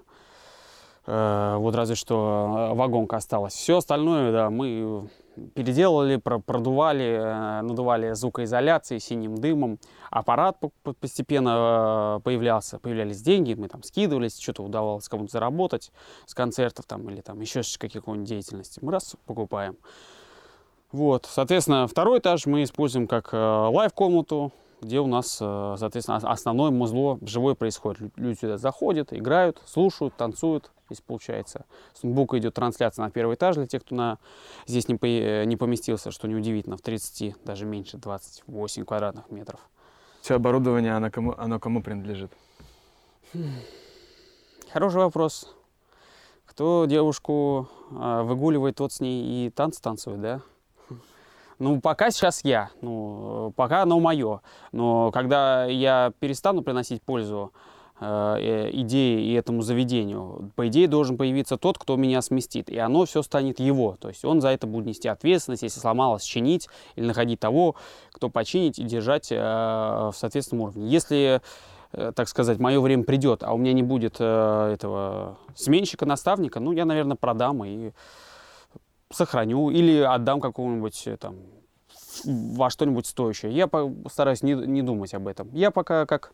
э, 1.07 1.55
вот 1.57 1.73
разве 1.73 1.95
что 1.95 2.73
вагонка 2.75 3.17
осталась. 3.17 3.53
Все 3.53 3.77
остальное, 3.77 4.31
да, 4.31 4.49
мы 4.49 5.09
переделали, 5.55 6.17
продували, 6.17 7.05
э, 7.05 7.61
надували 7.61 8.13
звукоизоляцией, 8.13 8.99
синим 8.99 9.35
дымом. 9.35 9.79
Аппарат 10.09 10.57
постепенно 10.99 12.17
э, 12.17 12.21
появлялся, 12.23 12.79
появлялись 12.79 13.21
деньги, 13.21 13.53
мы 13.53 13.67
там 13.67 13.83
скидывались, 13.83 14.39
что-то 14.39 14.63
удавалось 14.63 15.07
кому-то 15.07 15.31
заработать 15.31 15.91
с 16.25 16.33
концертов 16.33 16.85
там 16.85 17.09
или 17.09 17.21
там 17.21 17.39
еще 17.39 17.63
с 17.63 17.77
какой-нибудь 17.77 18.27
деятельности. 18.27 18.79
Мы 18.81 18.91
раз 18.91 19.15
покупаем. 19.25 19.77
Вот, 20.91 21.27
соответственно, 21.29 21.87
второй 21.87 22.19
этаж 22.19 22.45
мы 22.47 22.63
используем 22.63 23.07
как 23.07 23.29
э, 23.31 23.37
лайв-комнату, 23.37 24.51
где 24.81 24.99
у 24.99 25.07
нас, 25.07 25.27
соответственно, 25.29 26.17
основное 26.17 26.71
музло 26.71 27.19
живое 27.21 27.55
происходит. 27.55 28.11
Люди 28.15 28.39
сюда 28.39 28.57
заходят, 28.57 29.13
играют, 29.13 29.61
слушают, 29.65 30.15
танцуют, 30.15 30.71
если 30.89 31.03
получается. 31.03 31.65
С 31.93 32.03
ноутбука 32.03 32.37
идет 32.37 32.53
трансляция 32.53 33.03
на 33.03 33.11
первый 33.11 33.35
этаж 33.35 33.55
для 33.55 33.67
тех, 33.67 33.83
кто 33.83 33.95
на... 33.95 34.17
здесь 34.65 34.87
не, 34.87 34.95
по... 34.95 35.05
не 35.05 35.57
поместился, 35.57 36.11
что 36.11 36.27
неудивительно, 36.27 36.77
в 36.77 36.81
30, 36.81 37.35
даже 37.43 37.65
меньше, 37.65 37.97
28 37.97 38.85
квадратных 38.85 39.29
метров. 39.31 39.59
Все 40.21 40.35
оборудование, 40.35 40.93
оно 40.95 41.09
кому, 41.09 41.33
оно 41.37 41.59
кому 41.59 41.81
принадлежит? 41.81 42.31
Хороший 44.71 44.97
вопрос. 44.97 45.55
Кто 46.45 46.85
девушку 46.85 47.69
э, 47.91 48.21
выгуливает, 48.23 48.75
тот 48.75 48.91
с 48.91 48.99
ней 48.99 49.47
и 49.47 49.49
танцы 49.49 49.81
танцует, 49.81 50.19
да? 50.19 50.41
Ну, 51.59 51.79
пока 51.81 52.09
сейчас 52.09 52.43
я. 52.43 52.71
Ну, 52.81 53.53
пока 53.55 53.83
оно 53.83 53.99
мое. 53.99 54.41
Но 54.71 55.11
когда 55.11 55.65
я 55.65 56.11
перестану 56.19 56.61
приносить 56.61 57.01
пользу 57.03 57.51
Э, 58.01 58.37
э, 58.39 58.69
идее 58.71 59.21
и 59.21 59.33
этому 59.33 59.61
заведению, 59.61 60.51
по 60.55 60.69
идее 60.69 60.87
должен 60.87 61.17
появиться 61.17 61.57
тот, 61.57 61.77
кто 61.77 61.97
меня 61.97 62.21
сместит, 62.21 62.69
и 62.69 62.77
оно 62.77 63.03
все 63.03 63.21
станет 63.21 63.59
его, 63.59 63.97
то 63.99 64.07
есть 64.07 64.23
он 64.23 64.39
за 64.39 64.49
это 64.49 64.67
будет 64.67 64.85
нести 64.85 65.09
ответственность, 65.09 65.63
если 65.63 65.81
сломалось, 65.81 66.23
чинить 66.23 66.69
или 66.95 67.05
находить 67.05 67.41
того, 67.41 67.75
кто 68.13 68.29
починить 68.29 68.79
и 68.79 68.83
держать 68.83 69.33
э, 69.33 69.35
в 69.35 70.13
соответственном 70.15 70.63
уровне. 70.63 70.87
Если 70.87 71.41
так 71.91 72.27
сказать, 72.27 72.59
мое 72.59 72.79
время 72.79 73.03
придет, 73.03 73.41
а 73.41 73.51
у 73.51 73.57
меня 73.57 73.73
не 73.73 73.81
будет 73.81 74.21
этого 74.21 75.39
сменщика, 75.55 76.05
наставника, 76.05 76.59
ну, 76.59 76.71
я, 76.71 76.85
наверное, 76.85 77.17
продам 77.17 77.65
и 77.65 77.93
сохраню 79.11 79.69
или 79.69 80.01
отдам 80.01 80.41
какому-нибудь 80.41 81.07
там 81.19 81.37
во 82.25 82.69
что-нибудь 82.69 83.05
стоящее. 83.05 83.51
Я 83.51 83.67
постараюсь 83.67 84.43
не, 84.43 84.53
не 84.53 84.81
думать 84.81 85.13
об 85.13 85.27
этом. 85.27 85.49
Я 85.53 85.71
пока 85.71 86.05
как 86.05 86.33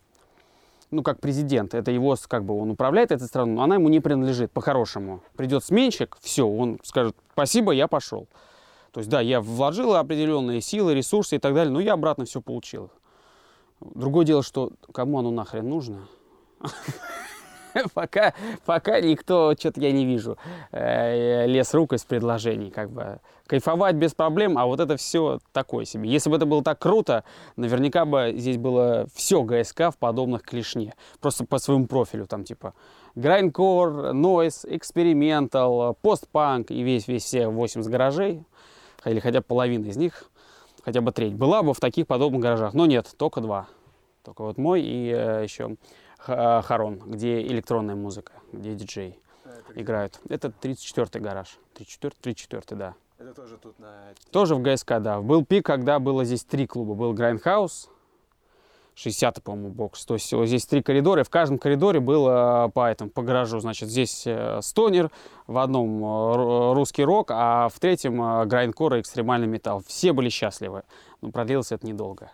ну, 0.90 1.02
как 1.02 1.20
президент, 1.20 1.74
это 1.74 1.90
его, 1.90 2.16
как 2.28 2.44
бы, 2.44 2.56
он 2.60 2.70
управляет 2.70 3.10
этой 3.10 3.26
страной, 3.26 3.56
но 3.56 3.62
она 3.64 3.74
ему 3.74 3.88
не 3.88 4.00
принадлежит, 4.00 4.52
по-хорошему. 4.52 5.20
Придет 5.36 5.64
сменщик, 5.64 6.16
все, 6.20 6.46
он 6.46 6.78
скажет, 6.84 7.16
спасибо, 7.32 7.72
я 7.72 7.88
пошел. 7.88 8.28
То 8.92 9.00
есть, 9.00 9.10
да, 9.10 9.20
я 9.20 9.40
вложил 9.40 9.94
определенные 9.94 10.60
силы, 10.60 10.94
ресурсы 10.94 11.36
и 11.36 11.38
так 11.38 11.54
далее, 11.54 11.72
но 11.72 11.80
я 11.80 11.94
обратно 11.94 12.24
все 12.24 12.40
получил. 12.40 12.90
Другое 13.80 14.24
дело, 14.24 14.42
что 14.42 14.72
кому 14.92 15.18
оно 15.18 15.30
нахрен 15.30 15.68
нужно? 15.68 16.08
пока, 17.94 18.34
пока 18.64 19.00
никто, 19.00 19.54
что-то 19.58 19.80
я 19.80 19.92
не 19.92 20.04
вижу, 20.04 20.38
э, 20.72 21.46
лес 21.46 21.72
рук 21.74 21.92
из 21.92 22.04
предложений, 22.04 22.70
как 22.70 22.90
бы 22.90 23.20
кайфовать 23.46 23.96
без 23.96 24.14
проблем, 24.14 24.58
а 24.58 24.66
вот 24.66 24.80
это 24.80 24.96
все 24.96 25.38
такое 25.52 25.84
себе. 25.84 26.10
Если 26.10 26.30
бы 26.30 26.36
это 26.36 26.46
было 26.46 26.62
так 26.62 26.78
круто, 26.78 27.24
наверняка 27.56 28.04
бы 28.04 28.32
здесь 28.36 28.56
было 28.56 29.06
все 29.14 29.42
ГСК 29.42 29.90
в 29.92 29.96
подобных 29.98 30.42
клешне, 30.42 30.94
просто 31.20 31.44
по 31.44 31.58
своему 31.58 31.86
профилю, 31.86 32.26
там 32.26 32.44
типа 32.44 32.74
грайндкор, 33.14 34.12
нойс, 34.12 34.64
экспериментал, 34.68 35.94
постпанк 36.02 36.70
и 36.70 36.82
весь, 36.82 37.08
весь 37.08 37.24
все 37.24 37.48
80 37.48 37.90
гаражей, 37.90 38.44
или 39.04 39.20
хотя 39.20 39.40
бы 39.40 39.44
половина 39.44 39.86
из 39.86 39.96
них, 39.96 40.24
хотя 40.84 41.00
бы 41.00 41.12
треть, 41.12 41.34
была 41.34 41.62
бы 41.62 41.72
в 41.74 41.80
таких 41.80 42.06
подобных 42.06 42.42
гаражах. 42.42 42.74
Но 42.74 42.86
нет, 42.86 43.12
только 43.16 43.40
два. 43.40 43.68
Только 44.22 44.42
вот 44.42 44.58
мой 44.58 44.82
и 44.82 45.12
э, 45.14 45.44
еще 45.44 45.76
Харон, 46.18 46.98
где 46.98 47.40
электронная 47.42 47.94
музыка, 47.94 48.32
где 48.52 48.74
диджей 48.74 49.20
а, 49.44 49.50
это 49.50 49.80
играют. 49.80 50.20
Это 50.28 50.48
34-й 50.48 51.20
гараж. 51.20 51.58
34-й, 51.74 52.20
34 52.20 52.78
да. 52.78 52.94
Это 53.18 53.32
тоже 53.32 53.56
тут 53.56 53.78
на... 53.78 54.12
Тоже 54.30 54.54
в 54.54 54.62
ГСК, 54.62 54.98
да. 55.00 55.20
Был 55.20 55.44
пик, 55.44 55.64
когда 55.64 55.98
было 55.98 56.24
здесь 56.24 56.44
три 56.44 56.66
клуба. 56.66 56.94
Был 56.94 57.14
Grindhouse, 57.14 57.88
60-й, 58.96 59.40
по-моему, 59.42 59.70
бокс. 59.70 60.04
То 60.04 60.14
есть 60.14 60.32
вот 60.32 60.46
здесь 60.46 60.66
три 60.66 60.82
коридора, 60.82 61.20
и 61.20 61.24
в 61.24 61.30
каждом 61.30 61.58
коридоре 61.58 62.00
было 62.00 62.70
по 62.74 62.90
этому, 62.90 63.10
по 63.10 63.22
гаражу. 63.22 63.58
Значит, 63.60 63.88
здесь 63.88 64.26
э, 64.26 64.60
стонер, 64.62 65.10
в 65.46 65.58
одном 65.58 66.02
э, 66.04 66.72
русский 66.74 67.04
рок, 67.04 67.30
а 67.30 67.68
в 67.68 67.78
третьем 67.78 68.48
грайндкор 68.48 68.96
и 68.96 69.00
экстремальный 69.00 69.46
металл. 69.46 69.82
Все 69.86 70.12
были 70.12 70.28
счастливы. 70.28 70.82
Но 71.20 71.30
продлилось 71.30 71.72
это 71.72 71.86
недолго. 71.86 72.30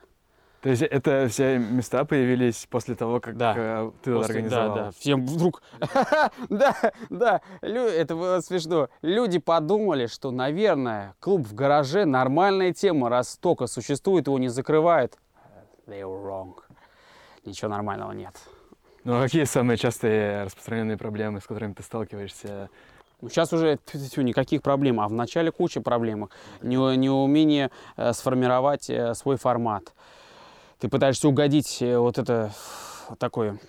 То 0.62 0.68
есть 0.68 0.82
это 0.82 1.26
все 1.28 1.58
места 1.58 2.04
появились 2.04 2.68
после 2.70 2.94
того, 2.94 3.18
как 3.18 3.36
да. 3.36 3.54
Э, 3.56 3.90
ты 4.04 4.14
после, 4.14 4.36
организовал? 4.36 4.74
Да, 4.76 4.84
да. 4.84 4.90
Всем 4.92 5.26
вдруг... 5.26 5.60
да, 6.48 6.76
да. 7.10 7.40
Это 7.60 8.14
было 8.14 8.40
смешно. 8.40 8.88
Люди 9.02 9.40
подумали, 9.40 10.06
что, 10.06 10.30
наверное, 10.30 11.16
клуб 11.18 11.48
в 11.48 11.52
гараже 11.52 12.04
нормальная 12.04 12.72
тема, 12.72 13.08
раз 13.08 13.30
столько 13.30 13.66
существует, 13.66 14.28
его 14.28 14.38
не 14.38 14.48
закрывают. 14.48 15.18
They 15.88 16.02
were 16.02 16.24
wrong. 16.24 16.54
Ничего 17.44 17.68
нормального 17.68 18.12
нет. 18.12 18.36
Ну 19.02 19.18
а 19.18 19.22
какие 19.22 19.42
самые 19.42 19.76
частые 19.76 20.44
распространенные 20.44 20.96
проблемы, 20.96 21.40
с 21.40 21.44
которыми 21.44 21.72
ты 21.72 21.82
сталкиваешься? 21.82 22.70
Ну, 23.20 23.28
сейчас 23.28 23.52
уже 23.52 23.80
тьфу, 23.84 24.20
никаких 24.20 24.62
проблем, 24.62 25.00
а 25.00 25.08
в 25.08 25.12
начале 25.12 25.50
куча 25.50 25.80
проблем. 25.80 26.28
Не, 26.60 26.76
неумение 26.96 27.72
э, 27.96 28.12
сформировать 28.12 28.88
э, 28.88 29.14
свой 29.14 29.36
формат 29.36 29.92
ты 30.82 30.88
пытаешься 30.88 31.28
угодить 31.28 31.80
э, 31.80 31.96
вот 31.96 32.18
это 32.18 32.50
такое 33.20 33.60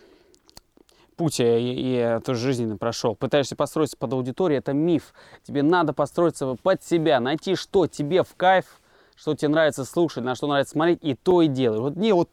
путь 1.16 1.38
я, 1.38 1.58
я 1.60 2.20
тоже 2.22 2.40
жизненно 2.40 2.76
прошел. 2.76 3.16
Пытаешься 3.16 3.56
построиться 3.56 3.96
под 3.96 4.14
аудиторию, 4.14 4.58
это 4.58 4.74
миф. 4.74 5.14
Тебе 5.44 5.62
надо 5.62 5.94
построиться 5.94 6.56
под 6.56 6.84
себя, 6.84 7.20
найти, 7.20 7.54
что 7.54 7.86
тебе 7.86 8.24
в 8.24 8.34
кайф, 8.36 8.66
что 9.16 9.36
тебе 9.36 9.50
нравится 9.50 9.86
слушать, 9.86 10.24
на 10.24 10.34
что 10.34 10.48
нравится 10.48 10.72
смотреть, 10.72 11.04
и 11.04 11.14
то 11.14 11.44
и 11.44 11.48
делай. 11.48 11.82
Вот 11.82 11.96
мне 11.96 12.16
вот 12.16 12.32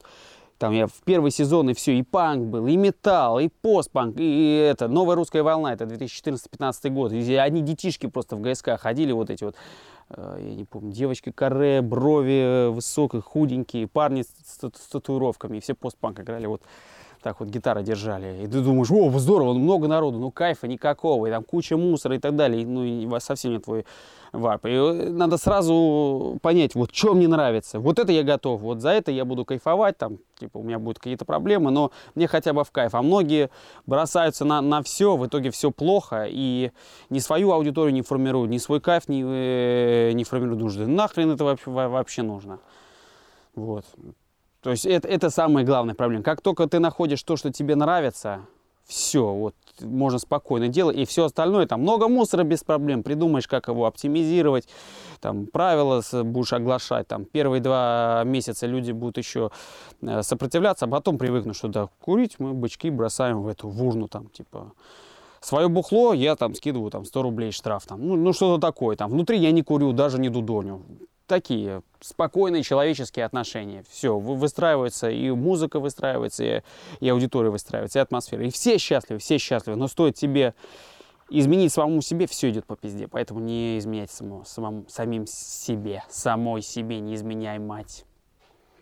там 0.57 0.73
я 0.73 0.87
в 0.87 0.95
первый 1.05 1.31
сезон 1.31 1.69
и 1.69 1.75
все, 1.75 1.93
и 1.93 2.03
панк 2.03 2.47
был, 2.47 2.67
и 2.67 2.77
металл, 2.79 3.39
и 3.39 3.49
постпанк, 3.49 4.19
и, 4.19 4.23
и 4.23 4.57
это, 4.61 4.89
новая 4.89 5.17
русская 5.17 5.43
волна, 5.43 5.75
это 5.75 5.85
2014-2015 5.85 6.89
год. 6.89 7.13
И 7.13 7.35
одни 7.35 7.61
детишки 7.61 8.07
просто 8.07 8.37
в 8.37 8.41
ГСК 8.41 8.79
ходили, 8.79 9.13
вот 9.13 9.29
эти 9.29 9.45
вот, 9.45 9.57
э, 9.57 9.59
я 10.17 10.55
не 10.55 10.65
помню, 10.65 10.93
девочки 10.93 11.31
каре, 11.31 11.83
брови 11.83 12.69
высокие, 12.71 13.23
худенькие, 13.23 13.87
парни 13.87 14.23
с, 14.23 14.29
с, 14.29 14.59
с 14.59 14.89
татуировками, 14.89 15.59
и 15.59 15.61
все 15.61 15.75
постпанк 15.75 16.21
играли. 16.21 16.47
Вот 16.47 16.63
так 17.23 17.41
вот 17.41 17.49
гитары 17.49 17.83
держали. 17.83 18.45
И 18.45 18.47
ты 18.47 18.61
думаешь, 18.61 18.91
о, 18.91 19.11
здорово, 19.19 19.53
много 19.53 19.89
народу, 19.89 20.19
ну 20.19 20.31
кайфа 20.31 20.67
никакого, 20.67 21.27
и 21.27 21.31
там 21.31 21.45
куча 21.45 21.77
мусора 21.77 22.17
и 22.17 22.19
так 22.19 22.37
далее, 22.37 22.67
ну 22.67 22.85
и 22.85 23.21
совсем 23.21 23.53
не 23.53 23.59
твой 23.59 23.85
вайп. 24.33 24.67
И 24.67 24.71
э, 24.71 25.11
надо 25.11 25.37
сразу 25.37 26.39
понять, 26.43 26.75
вот 26.75 26.95
что 26.95 27.15
мне 27.15 27.29
нравится, 27.29 27.81
вот 27.81 27.99
это 27.99 28.13
я 28.13 28.23
готов, 28.23 28.61
вот 28.61 28.81
за 28.81 28.91
это 28.91 29.11
я 29.11 29.25
буду 29.25 29.45
кайфовать, 29.45 29.99
там, 29.99 30.19
типа 30.39 30.59
у 30.59 30.63
меня 30.63 30.79
будут 30.79 30.99
какие-то 30.99 31.25
проблемы, 31.25 31.71
но 31.71 31.91
мне 32.15 32.27
хотя 32.27 32.53
бы 32.53 32.65
в 32.65 32.71
кайф. 32.71 32.95
А 32.95 33.03
многие 33.03 33.51
бросаются 33.87 34.45
на, 34.45 34.61
на 34.61 34.83
все, 34.83 35.17
в 35.17 35.27
итоге 35.27 35.51
все 35.51 35.71
плохо, 35.71 36.27
и 36.29 36.71
ни 37.11 37.19
свою 37.19 37.53
аудиторию 37.53 37.93
не 37.93 38.03
формируют, 38.03 38.51
ни 38.51 38.59
свой 38.59 38.81
кайф 38.81 39.09
не, 39.09 39.23
э, 39.25 40.13
не 40.13 40.25
формируют 40.25 40.61
нужды. 40.61 40.87
Нахрен 40.87 41.31
это 41.31 41.45
вообще, 41.45 41.71
вообще 41.71 42.23
нужно? 42.23 42.61
Вот. 43.55 43.85
То 44.63 44.71
есть 44.71 44.87
это, 44.87 45.09
это 45.09 45.31
самая 45.31 45.65
главная 45.65 45.95
проблема. 45.95 46.23
Как 46.23 46.41
только 46.41 46.67
ты 46.67 46.79
находишь 46.79 47.23
то, 47.23 47.37
что 47.37 47.51
тебе 47.51 47.77
нравится, 47.77 48.47
все, 48.85 49.33
вот 49.33 49.55
можно 49.81 50.19
спокойно 50.19 50.69
делать. 50.69 50.97
И 50.97 51.05
все 51.05 51.25
остальное, 51.25 51.67
там 51.67 51.81
много 51.81 52.09
мусора 52.09 52.43
без 52.43 52.65
проблем. 52.65 53.03
Придумаешь, 53.03 53.47
как 53.47 53.69
его 53.69 53.87
оптимизировать, 53.87 54.69
там 55.21 55.47
правила 55.47 56.03
будешь 56.25 56.53
оглашать. 56.53 57.07
Там 57.07 57.25
первые 57.25 57.61
два 57.61 58.23
месяца 58.27 58.67
люди 58.67 58.93
будут 58.93 59.17
еще 59.17 59.51
э, 60.03 60.23
сопротивляться, 60.23 60.87
а 60.87 60.89
потом 60.89 61.19
привыкнут, 61.19 61.57
что 61.57 61.69
да, 61.69 61.89
курить 62.01 62.39
мы 62.39 62.53
бычки 62.53 62.91
бросаем 62.91 63.43
в 63.43 63.49
эту 63.49 63.69
в 63.69 64.09
там, 64.09 64.29
типа, 64.29 64.73
свое 65.41 65.69
бухло 65.69 66.13
я 66.13 66.37
там 66.37 66.55
скидываю 66.55 66.91
там 66.91 67.05
100 67.05 67.23
рублей 67.23 67.51
штраф 67.51 67.87
там 67.87 68.07
ну, 68.07 68.17
ну 68.17 68.33
что-то 68.33 68.61
такое 68.61 68.97
там 68.97 69.11
внутри 69.11 69.39
я 69.39 69.51
не 69.53 69.63
курю 69.63 69.93
даже 69.93 70.19
не 70.19 70.29
дудоню 70.29 70.83
такие 71.31 71.83
спокойные 72.01 72.65
человеческие 72.65 73.25
отношения. 73.25 73.85
Все, 73.89 74.19
выстраивается, 74.19 75.09
и 75.09 75.31
музыка 75.31 75.79
выстраивается, 75.79 76.45
и, 76.45 76.63
и 76.99 77.09
аудитория 77.09 77.51
выстраивается, 77.51 78.01
и 78.01 78.03
атмосфера. 78.03 78.45
И 78.45 78.51
все 78.51 78.79
счастливы, 78.79 79.21
все 79.21 79.39
счастливы. 79.39 79.79
Но 79.79 79.87
стоит 79.87 80.17
тебе 80.17 80.55
изменить 81.31 81.73
самому 81.73 82.03
себе, 82.03 82.27
все 82.27 82.51
идет 82.51 82.67
по 82.67 82.75
пизде. 82.75 83.07
Поэтому 83.07 83.39
не 83.39 83.79
изменять 83.79 84.11
само, 84.11 84.43
самому, 84.45 84.87
самим 84.89 85.25
себе, 85.29 86.03
самой 86.09 86.63
себе 86.63 86.99
не 86.99 87.15
изменяй, 87.15 87.61
мать. 87.61 88.05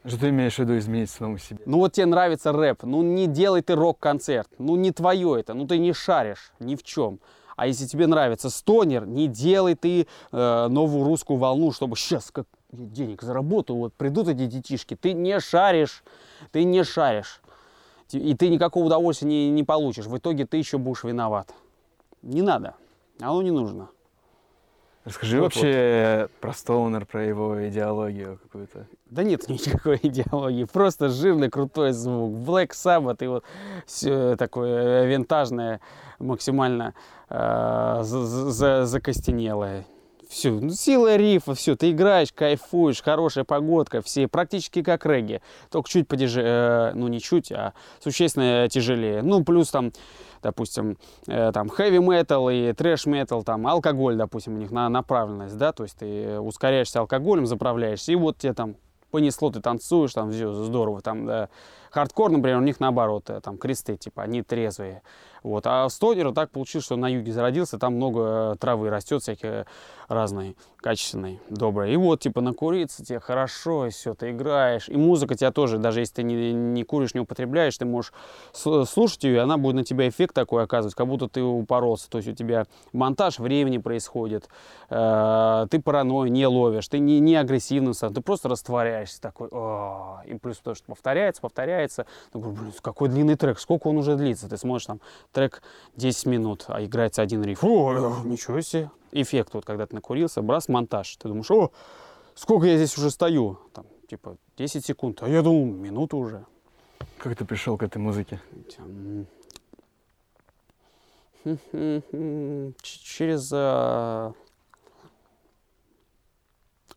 Что 0.06 0.18
ты 0.18 0.30
имеешь 0.30 0.54
в 0.54 0.60
виду 0.60 0.78
изменить 0.78 1.10
самому 1.10 1.36
себе? 1.36 1.58
Ну 1.66 1.80
вот 1.80 1.92
тебе 1.92 2.06
нравится 2.06 2.52
рэп, 2.52 2.84
ну 2.84 3.02
не 3.02 3.26
делай 3.26 3.60
ты 3.60 3.74
рок-концерт, 3.74 4.48
ну 4.56 4.76
не 4.76 4.90
твое 4.90 5.38
это, 5.38 5.52
ну 5.52 5.66
ты 5.66 5.76
не 5.76 5.92
шаришь 5.92 6.52
ни 6.60 6.76
в 6.76 6.82
чем. 6.82 7.20
А 7.58 7.66
если 7.66 7.86
тебе 7.86 8.06
нравится 8.06 8.50
стонер, 8.50 9.04
не 9.04 9.26
делай 9.26 9.74
ты 9.74 10.06
э, 10.30 10.68
новую 10.68 11.04
русскую 11.04 11.40
волну, 11.40 11.72
чтобы 11.72 11.96
сейчас 11.96 12.30
как 12.30 12.46
денег 12.70 13.20
заработаю, 13.20 13.78
вот 13.80 13.94
придут 13.94 14.28
эти 14.28 14.46
детишки. 14.46 14.94
Ты 14.94 15.12
не 15.12 15.40
шаришь, 15.40 16.04
ты 16.52 16.62
не 16.62 16.84
шаришь. 16.84 17.42
И 18.12 18.34
ты 18.34 18.48
никакого 18.48 18.84
удовольствия 18.84 19.26
не, 19.26 19.50
не 19.50 19.64
получишь. 19.64 20.06
В 20.06 20.16
итоге 20.16 20.46
ты 20.46 20.56
еще 20.56 20.78
будешь 20.78 21.02
виноват. 21.02 21.52
Не 22.22 22.42
надо. 22.42 22.76
Оно 23.18 23.42
не 23.42 23.50
нужно. 23.50 23.88
Расскажи 25.08 25.36
вот, 25.38 25.44
вообще 25.44 26.18
вот. 26.22 26.30
про 26.32 26.52
Стоунер, 26.52 27.06
про 27.06 27.24
его 27.24 27.66
идеологию 27.68 28.38
какую-то. 28.42 28.86
Да 29.06 29.22
нет 29.22 29.48
никакой 29.48 29.98
идеологии, 30.02 30.64
просто 30.64 31.08
жирный 31.08 31.48
крутой 31.48 31.92
звук. 31.92 32.34
Black 32.34 32.72
Sabbath 32.72 33.24
и 33.24 33.26
вот 33.26 33.42
все 33.86 34.36
такое 34.36 35.06
винтажное, 35.06 35.80
максимально 36.18 36.92
э, 37.30 38.00
закостенелое. 38.02 39.86
Все, 40.28 40.50
ну, 40.50 40.68
сила 40.72 41.16
рифа, 41.16 41.54
все, 41.54 41.74
ты 41.74 41.90
играешь, 41.90 42.34
кайфуешь, 42.34 43.00
хорошая 43.00 43.44
погодка, 43.44 44.02
все 44.02 44.28
практически 44.28 44.82
как 44.82 45.06
регги, 45.06 45.40
только 45.70 45.88
чуть 45.88 46.06
подеже, 46.06 46.42
э, 46.44 46.92
ну 46.92 47.08
не 47.08 47.18
чуть, 47.18 47.50
а 47.50 47.72
существенно 47.98 48.68
тяжелее. 48.68 49.22
Ну 49.22 49.42
плюс 49.42 49.70
там 49.70 49.90
допустим, 50.42 50.96
э, 51.26 51.52
там 51.52 51.68
heavy 51.68 51.98
metal 51.98 52.52
и 52.52 52.72
трэш 52.72 53.06
metal, 53.06 53.42
там 53.44 53.66
алкоголь, 53.66 54.16
допустим, 54.16 54.54
у 54.54 54.58
них 54.58 54.70
на 54.70 54.88
направленность, 54.88 55.56
да, 55.56 55.72
то 55.72 55.82
есть 55.84 55.98
ты 55.98 56.38
ускоряешься 56.40 57.00
алкоголем, 57.00 57.46
заправляешься, 57.46 58.12
и 58.12 58.16
вот 58.16 58.38
тебе 58.38 58.54
там 58.54 58.76
понесло, 59.10 59.50
ты 59.50 59.60
танцуешь, 59.60 60.12
там 60.12 60.30
все 60.30 60.52
здорово, 60.52 61.00
там, 61.00 61.26
да, 61.26 61.48
хардкор, 61.90 62.30
например, 62.30 62.58
у 62.58 62.62
них 62.62 62.80
наоборот, 62.80 63.30
э, 63.30 63.40
там 63.40 63.58
кресты, 63.58 63.96
типа, 63.96 64.22
они 64.22 64.42
трезвые, 64.42 65.02
вот. 65.42 65.66
А 65.66 65.86
в 65.88 65.92
Стонере 65.92 66.32
так 66.32 66.50
получилось, 66.50 66.84
что 66.84 66.96
на 66.96 67.08
юге 67.08 67.32
зародился, 67.32 67.78
там 67.78 67.94
много 67.94 68.56
травы 68.60 68.90
растет, 68.90 69.22
всякие 69.22 69.66
разные, 70.08 70.54
качественной, 70.78 71.40
доброй. 71.48 71.92
И 71.92 71.96
вот, 71.96 72.20
типа, 72.20 72.40
накуриться 72.40 73.04
тебе 73.04 73.20
хорошо, 73.20 73.86
и 73.86 73.90
все, 73.90 74.14
ты 74.14 74.30
играешь. 74.30 74.88
И 74.88 74.96
музыка 74.96 75.34
тебя 75.34 75.52
тоже, 75.52 75.78
даже 75.78 76.00
если 76.00 76.16
ты 76.16 76.22
не, 76.22 76.52
не 76.52 76.82
куришь, 76.82 77.14
не 77.14 77.20
употребляешь, 77.20 77.76
ты 77.76 77.84
можешь 77.84 78.12
слушать 78.52 79.24
ее, 79.24 79.36
и 79.36 79.38
она 79.38 79.58
будет 79.58 79.76
на 79.76 79.84
тебя 79.84 80.08
эффект 80.08 80.34
такой 80.34 80.64
оказывать, 80.64 80.94
как 80.94 81.06
будто 81.06 81.28
ты 81.28 81.42
упоролся. 81.42 82.08
То 82.10 82.18
есть 82.18 82.28
у 82.28 82.34
тебя 82.34 82.66
монтаж 82.92 83.38
времени 83.38 83.78
происходит, 83.78 84.48
э, 84.90 85.66
ты 85.70 85.80
паранойю 85.80 86.32
не 86.32 86.46
ловишь, 86.46 86.88
ты 86.88 86.98
не, 86.98 87.20
не 87.20 87.36
агрессивным 87.36 87.94
сам, 87.94 88.14
ты 88.14 88.20
просто 88.20 88.48
растворяешься 88.48 89.20
такой. 89.20 89.48
О, 89.50 90.20
и 90.26 90.34
плюс 90.34 90.58
то, 90.58 90.74
что 90.74 90.86
повторяется, 90.86 91.42
повторяется. 91.42 91.77
Ты 91.86 92.38
говоришь, 92.38 92.60
блин, 92.60 92.72
какой 92.80 93.08
длинный 93.08 93.36
трек, 93.36 93.58
сколько 93.58 93.88
он 93.88 93.98
уже 93.98 94.16
длится? 94.16 94.48
Ты 94.48 94.56
смотришь 94.56 94.86
там 94.86 95.00
трек 95.32 95.62
10 95.96 96.26
минут, 96.26 96.64
а 96.68 96.84
играется 96.84 97.22
один 97.22 97.42
риф. 97.44 97.62
О, 97.62 98.22
ничего 98.24 98.60
себе. 98.60 98.90
Эффект, 99.12 99.54
вот 99.54 99.64
когда 99.64 99.86
ты 99.86 99.94
накурился, 99.94 100.42
брас, 100.42 100.68
монтаж. 100.68 101.16
Ты 101.16 101.28
думаешь, 101.28 101.50
о, 101.50 101.70
сколько 102.34 102.66
я 102.66 102.76
здесь 102.76 102.98
уже 102.98 103.10
стою? 103.10 103.58
Там, 103.72 103.86
типа, 104.08 104.36
10 104.56 104.84
секунд. 104.84 105.22
А 105.22 105.28
я 105.28 105.42
думал, 105.42 105.66
минуту 105.66 106.18
уже. 106.18 106.44
Как 107.18 107.36
ты 107.36 107.44
пришел 107.44 107.76
к 107.78 107.82
этой 107.82 107.98
музыке? 107.98 108.40
Через... 112.82 113.50
Э, 113.52 114.32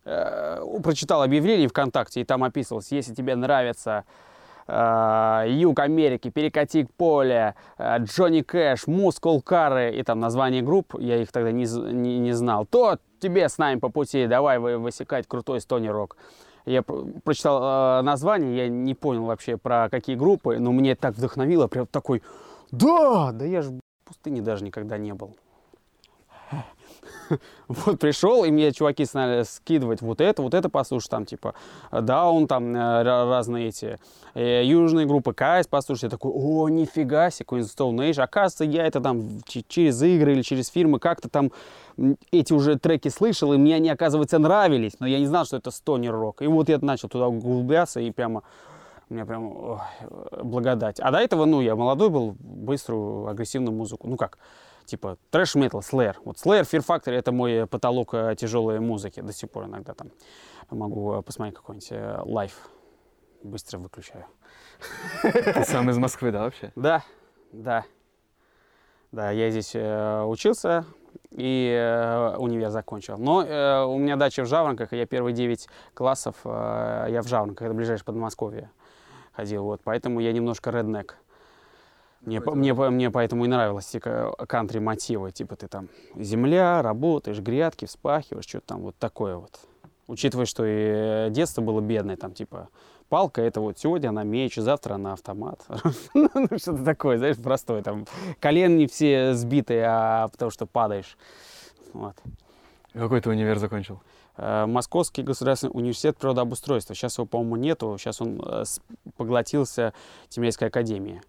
э, 0.06 0.64
прочитал 0.84 1.22
объявление 1.22 1.68
ВКонтакте, 1.68 2.22
и 2.22 2.24
там 2.24 2.44
описывалось, 2.44 2.92
если 2.92 3.14
тебе 3.14 3.36
нравится 3.36 4.06
Юг 5.48 5.80
Америки, 5.80 6.30
Перекати 6.30 6.88
поле, 6.98 7.56
э, 7.78 7.98
Джонни 8.00 8.42
Кэш, 8.42 8.88
Мускул 8.88 9.42
Кары 9.42 9.94
и 9.94 10.04
там 10.04 10.20
название 10.20 10.62
групп, 10.62 10.96
я 11.00 11.22
их 11.22 11.32
тогда 11.32 11.52
не, 11.52 11.66
не, 11.92 12.20
не 12.20 12.32
знал, 12.34 12.66
то 12.66 12.98
тебе 13.20 13.50
с 13.50 13.58
нами 13.58 13.80
по 13.80 13.90
пути, 13.90 14.28
давай 14.28 14.60
высекать 14.60 15.28
крутой 15.28 15.60
стони 15.62 15.90
рок. 15.90 16.16
Я 16.66 16.84
прочитал 16.84 18.00
э, 18.00 18.02
название, 18.04 18.56
я 18.58 18.70
не 18.70 18.94
понял 18.94 19.26
вообще 19.26 19.58
про 19.58 19.90
какие 19.90 20.16
группы, 20.16 20.58
но 20.58 20.72
мне 20.72 20.96
так 20.96 21.16
вдохновило, 21.16 21.68
прям 21.68 21.88
такой, 21.88 22.22
да, 22.72 23.32
да 23.34 23.46
я 23.46 23.62
же 23.62 23.72
в 23.72 23.80
пустыне 24.06 24.42
даже 24.42 24.64
никогда 24.64 24.98
не 24.98 25.14
был. 25.14 25.36
вот 27.68 28.00
пришел, 28.00 28.44
и 28.44 28.52
мне 28.52 28.72
чуваки 28.72 29.06
стали 29.06 29.44
скидывать 29.44 30.02
вот 30.02 30.22
это, 30.22 30.42
вот 30.42 30.54
это 30.54 30.70
послушать, 30.70 31.10
там, 31.10 31.26
типа, 31.26 31.54
Даун, 31.92 32.48
там, 32.48 32.76
э, 32.76 33.04
разные 33.04 33.70
эти, 33.70 34.00
э, 34.34 34.64
южные 34.66 35.06
группы, 35.06 35.34
Кайс 35.34 35.68
послушать. 35.68 36.04
Я 36.04 36.10
такой, 36.10 36.32
о, 36.34 36.70
нифига 36.70 37.30
себе, 37.30 37.46
какой 37.46 37.60
Stone 37.62 37.98
Age. 37.98 38.22
Оказывается, 38.22 38.66
я 38.66 38.86
это 38.86 39.00
там 39.02 39.42
через 39.46 40.02
игры 40.02 40.34
или 40.34 40.42
через 40.42 40.70
фильмы 40.70 41.00
как-то 41.00 41.30
там 41.30 41.52
эти 42.32 42.54
уже 42.54 42.78
треки 42.80 43.10
слышал, 43.10 43.54
и 43.54 43.58
мне 43.58 43.76
они, 43.76 43.90
оказывается, 43.90 44.40
нравились, 44.40 44.94
но 45.00 45.08
я 45.08 45.20
не 45.20 45.26
знал, 45.26 45.46
что 45.46 45.58
это 45.58 45.72
стонер 45.72 46.14
рок. 46.14 46.42
И 46.42 46.48
вот 46.48 46.70
я 46.70 46.80
начал 46.80 47.10
туда 47.10 47.28
углубляться, 47.28 48.00
и 48.00 48.12
прямо 48.12 48.44
мне 49.10 49.26
прям 49.26 49.56
ой, 49.56 49.80
благодать. 50.42 51.00
А 51.00 51.12
до 51.12 51.20
этого, 51.20 51.46
ну, 51.46 51.62
я 51.62 51.76
молодой 51.76 52.10
был, 52.10 52.36
быструю, 52.40 53.28
агрессивную 53.28 53.76
музыку. 53.76 54.08
Ну 54.08 54.16
как, 54.16 54.38
типа 54.86 55.18
трэш 55.30 55.56
метал, 55.56 55.82
слэр. 55.82 56.20
Вот 56.26 56.40
слэр, 56.40 56.64
Fear 56.64 56.86
Factory 56.86 57.14
это 57.14 57.32
мой 57.32 57.68
потолок 57.68 58.14
э, 58.14 58.36
тяжелой 58.38 58.80
музыки. 58.80 59.22
До 59.22 59.34
сих 59.34 59.50
пор 59.50 59.66
иногда 59.66 59.94
там 59.94 60.12
могу 60.70 61.14
э, 61.14 61.22
посмотреть 61.22 61.56
какой-нибудь 61.56 61.92
э, 61.92 62.20
лайф. 62.24 62.70
Быстро 63.44 63.80
выключаю. 63.80 64.26
Ты 65.22 65.64
сам 65.64 65.90
из 65.90 65.98
Москвы, 65.98 66.32
да, 66.32 66.44
вообще? 66.44 66.72
Да, 66.76 67.04
да. 67.52 67.86
Да, 69.12 69.32
я 69.32 69.50
здесь 69.50 69.72
э, 69.74 70.24
учился 70.24 70.86
и 71.32 71.70
э, 71.78 72.36
универ 72.38 72.70
закончил. 72.70 73.18
Но 73.18 73.44
э, 73.44 73.84
у 73.84 73.98
меня 73.98 74.16
дача 74.16 74.44
в 74.44 74.48
Жаворонках, 74.48 74.94
и 74.94 74.98
я 74.98 75.06
первые 75.06 75.34
9 75.34 75.68
классов 75.94 76.36
э, 76.46 77.08
я 77.10 77.22
в 77.22 77.28
Жаворонках, 77.28 77.66
это 77.66 77.74
ближайшее 77.74 78.06
Подмосковье 78.06 78.70
ходил. 79.34 79.64
Вот, 79.64 79.82
поэтому 79.84 80.20
я 80.20 80.32
немножко 80.32 80.72
реднек. 80.72 81.18
Мне, 82.22 82.40
мне, 82.40 82.74
мне 82.74 83.10
поэтому 83.10 83.46
и 83.46 83.48
нравилось 83.48 83.88
типа, 83.88 84.36
кантри 84.48 84.80
мотивы. 84.80 85.32
Типа 85.32 85.56
ты 85.56 85.68
там 85.68 85.90
земля, 86.16 86.82
работаешь, 86.82 87.40
грядки, 87.40 87.86
вспахиваешь, 87.86 88.46
что-то 88.46 88.68
там 88.68 88.82
вот 88.82 88.96
такое 88.98 89.38
вот. 89.38 89.60
Учитывая, 90.08 90.46
что 90.46 90.64
и 90.66 91.32
детство 91.32 91.62
было 91.62 91.82
бедное, 91.82 92.18
там 92.18 92.34
типа 92.34 92.70
палка 93.10 93.42
это 93.42 93.60
вот 93.60 93.80
сегодня 93.80 94.10
она 94.10 94.24
меч, 94.24 94.56
завтра 94.56 94.96
она 94.96 95.14
автомат. 95.14 95.66
ну, 96.14 96.30
что-то 96.58 96.84
такое, 96.84 97.18
знаешь, 97.18 97.38
простое. 97.38 97.82
Там 97.82 98.06
колен 98.40 98.78
не 98.78 98.88
все 98.88 99.34
сбитые, 99.34 99.86
а 99.88 100.28
потому 100.28 100.52
что 100.52 100.66
падаешь. 100.66 101.18
Вот. 101.94 102.16
Какой 102.94 103.20
ты 103.22 103.30
универ 103.30 103.58
закончил? 103.58 104.02
Э, 104.38 104.66
Московский 104.66 105.24
государственный 105.24 105.72
университет 105.74 106.18
природообустройства. 106.18 106.96
Сейчас 106.96 107.18
его, 107.18 107.26
по-моему, 107.26 107.56
нету. 107.58 107.96
Сейчас 107.98 108.22
он 108.22 108.42
э, 108.46 108.64
поглотился 109.18 109.94
Тимирязевской 110.30 110.70
академией. 110.70 111.22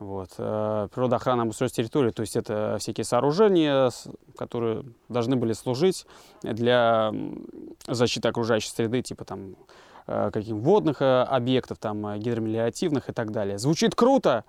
Вот. 0.00 0.30
Э, 0.38 0.88
природоохрана 0.92 1.42
обустройства 1.42 1.84
территории, 1.84 2.10
то 2.10 2.22
есть 2.22 2.34
это 2.34 2.78
всякие 2.80 3.04
сооружения, 3.04 3.92
которые 4.36 4.84
должны 5.08 5.36
были 5.36 5.52
служить 5.52 6.06
для 6.42 7.14
защиты 7.86 8.26
окружающей 8.26 8.70
среды, 8.70 9.02
типа 9.02 9.24
там 9.24 9.54
каких 10.06 10.54
водных 10.54 11.02
объектов, 11.02 11.78
там 11.78 12.18
гидромелиоративных 12.18 13.10
и 13.10 13.12
так 13.12 13.30
далее. 13.30 13.58
Звучит 13.58 13.94
круто, 13.94 14.44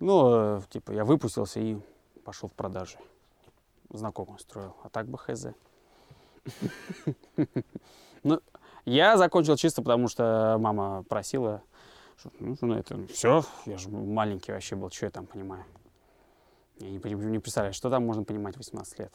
но 0.00 0.62
типа 0.68 0.90
я 0.92 1.06
выпустился 1.06 1.60
и 1.60 1.78
пошел 2.24 2.50
в 2.50 2.52
продажи. 2.52 2.98
Знакомый 3.90 4.38
строил, 4.38 4.76
а 4.82 4.90
так 4.90 5.08
бы 5.08 5.16
хз. 5.16 5.46
Ну, 8.24 8.40
я 8.84 9.16
закончил 9.16 9.56
чисто 9.56 9.80
потому, 9.80 10.08
что 10.08 10.56
мама 10.58 11.04
просила. 11.08 11.62
Ну, 12.40 12.56
ну, 12.60 12.74
это 12.74 13.06
все, 13.06 13.44
я 13.66 13.78
же 13.78 13.88
маленький 13.90 14.52
вообще 14.52 14.74
был, 14.76 14.90
что 14.90 15.06
я 15.06 15.10
там 15.10 15.26
понимаю. 15.26 15.64
Я 16.80 16.90
не, 16.90 16.98
не 16.98 17.38
представляю, 17.38 17.72
что 17.72 17.90
там 17.90 18.06
можно 18.06 18.24
понимать 18.24 18.54
в 18.54 18.58
18 18.58 18.98
лет. 18.98 19.12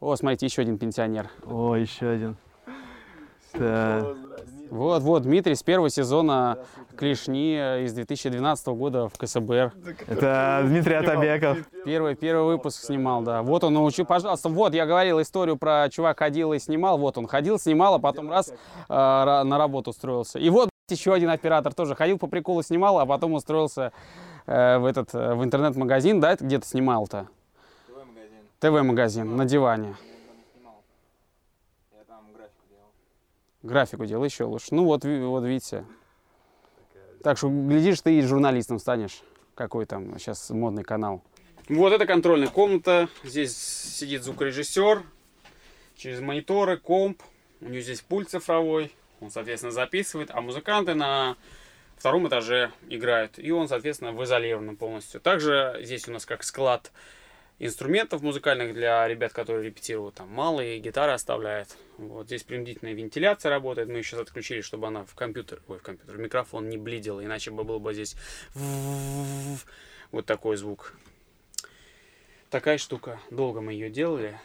О, 0.00 0.16
смотрите, 0.16 0.46
еще 0.46 0.62
один 0.62 0.78
пенсионер. 0.78 1.30
О, 1.44 1.76
еще 1.76 2.08
один. 2.08 2.36
Да. 3.54 4.14
Вот, 4.70 5.02
вот, 5.02 5.22
Дмитрий 5.24 5.56
с 5.56 5.62
первого 5.64 5.90
сезона 5.90 6.58
Клешни 6.96 7.54
из 7.84 7.92
2012 7.92 8.66
года 8.68 9.08
в 9.08 9.18
КСБР. 9.18 9.72
Это 10.06 10.62
Дмитрий 10.64 10.94
Атабеков. 10.94 11.58
Первый, 11.84 12.14
первый 12.14 12.46
выпуск 12.46 12.84
снимал, 12.84 13.22
да. 13.22 13.42
Вот 13.42 13.64
он 13.64 13.74
научил, 13.74 14.06
пожалуйста, 14.06 14.48
вот 14.48 14.72
я 14.74 14.86
говорил 14.86 15.20
историю 15.20 15.56
про 15.56 15.88
чувак 15.90 16.20
ходил 16.20 16.52
и 16.52 16.60
снимал, 16.60 16.98
вот 16.98 17.18
он 17.18 17.26
ходил, 17.26 17.58
снимал, 17.58 17.94
а 17.94 17.98
потом 17.98 18.30
раз 18.30 18.50
э, 18.50 18.54
на 18.88 19.58
работу 19.58 19.90
устроился. 19.90 20.38
И 20.38 20.48
вот 20.50 20.69
еще 20.90 21.14
один 21.14 21.30
оператор 21.30 21.74
тоже 21.74 21.94
ходил 21.94 22.18
по 22.18 22.26
приколу, 22.26 22.62
снимал, 22.62 22.98
а 22.98 23.06
потом 23.06 23.34
устроился 23.34 23.92
э, 24.46 24.78
в 24.78 24.84
этот, 24.84 25.14
э, 25.14 25.34
в 25.34 25.44
интернет-магазин, 25.44 26.20
да, 26.20 26.36
где-то 26.36 26.66
снимал-то? 26.66 27.28
ТВ-магазин. 27.86 28.42
ТВ-магазин, 28.60 29.36
на 29.36 29.44
диване. 29.44 29.96
Графику 33.62 34.06
делай 34.06 34.28
еще 34.28 34.44
лучше. 34.44 34.68
Ну 34.74 34.84
вот, 34.84 35.04
вот 35.04 35.44
видите. 35.44 35.84
Так 37.22 37.36
что, 37.36 37.50
глядишь, 37.50 38.00
ты 38.00 38.18
и 38.18 38.22
журналистом 38.22 38.78
станешь. 38.78 39.22
Какой 39.54 39.84
там 39.84 40.18
сейчас 40.18 40.48
модный 40.48 40.82
канал. 40.82 41.22
Вот 41.68 41.92
это 41.92 42.06
контрольная 42.06 42.48
комната. 42.48 43.08
Здесь 43.22 43.56
сидит 43.56 44.24
звукорежиссер. 44.24 45.02
Через 45.96 46.20
мониторы, 46.20 46.78
комп. 46.78 47.22
У 47.60 47.66
него 47.66 47.82
здесь 47.82 48.00
пульт 48.00 48.30
цифровой. 48.30 48.90
Он, 49.20 49.30
соответственно, 49.30 49.72
записывает. 49.72 50.30
А 50.32 50.40
музыканты 50.40 50.94
на 50.94 51.36
втором 51.96 52.26
этаже 52.28 52.72
играют. 52.88 53.38
И 53.38 53.50
он, 53.50 53.68
соответственно, 53.68 54.12
в 54.12 54.24
изолированном 54.24 54.76
полностью. 54.76 55.20
Также 55.20 55.78
здесь 55.82 56.08
у 56.08 56.12
нас 56.12 56.26
как 56.26 56.42
склад 56.42 56.90
инструментов 57.58 58.22
музыкальных 58.22 58.72
для 58.72 59.06
ребят, 59.06 59.32
которые 59.32 59.66
репетируют. 59.66 60.14
Там 60.14 60.28
малые 60.30 60.78
гитары 60.78 61.12
оставляют. 61.12 61.76
Вот 61.98 62.26
здесь 62.26 62.42
принудительная 62.42 62.94
вентиляция 62.94 63.50
работает. 63.50 63.88
Мы 63.88 64.02
сейчас 64.02 64.20
отключили, 64.20 64.62
чтобы 64.62 64.86
она 64.86 65.04
в 65.04 65.14
компьютер, 65.14 65.60
ой, 65.68 65.78
в 65.78 65.82
компьютер, 65.82 66.16
в 66.16 66.18
микрофон 66.18 66.70
не 66.70 66.78
блидила, 66.78 67.22
иначе 67.22 67.50
бы 67.50 67.62
был 67.62 67.78
бы 67.78 67.92
здесь 67.92 68.16
вот 70.10 70.24
такой 70.24 70.56
звук. 70.56 70.94
Такая 72.48 72.78
штука. 72.78 73.20
Долго 73.30 73.60
мы 73.60 73.74
ее 73.74 73.90
делали. 73.90 74.40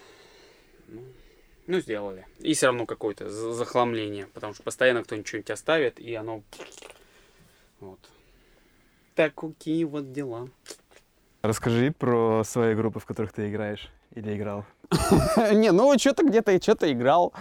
Ну, 0.89 1.01
ну 1.67 1.79
сделали. 1.79 2.25
И 2.39 2.53
все 2.53 2.67
равно 2.67 2.85
какое-то 2.85 3.29
захламление, 3.29 4.27
потому 4.27 4.53
что 4.53 4.63
постоянно 4.63 5.03
кто-нибудь 5.03 5.27
что-нибудь 5.27 5.51
оставит, 5.51 5.99
и 5.99 6.13
оно... 6.13 6.43
Вот. 7.79 7.99
Так, 9.15 9.35
какие 9.35 9.83
вот 9.83 10.11
дела. 10.11 10.49
Расскажи 11.41 11.91
про 11.91 12.43
свои 12.43 12.75
группы, 12.75 12.99
в 12.99 13.05
которых 13.05 13.31
ты 13.31 13.49
играешь 13.49 13.89
или 14.13 14.35
играл. 14.35 14.65
Не, 15.53 15.71
ну 15.71 15.97
что-то 15.97 16.23
где-то 16.23 16.61
что-то 16.61 16.91
играл. 16.91 17.33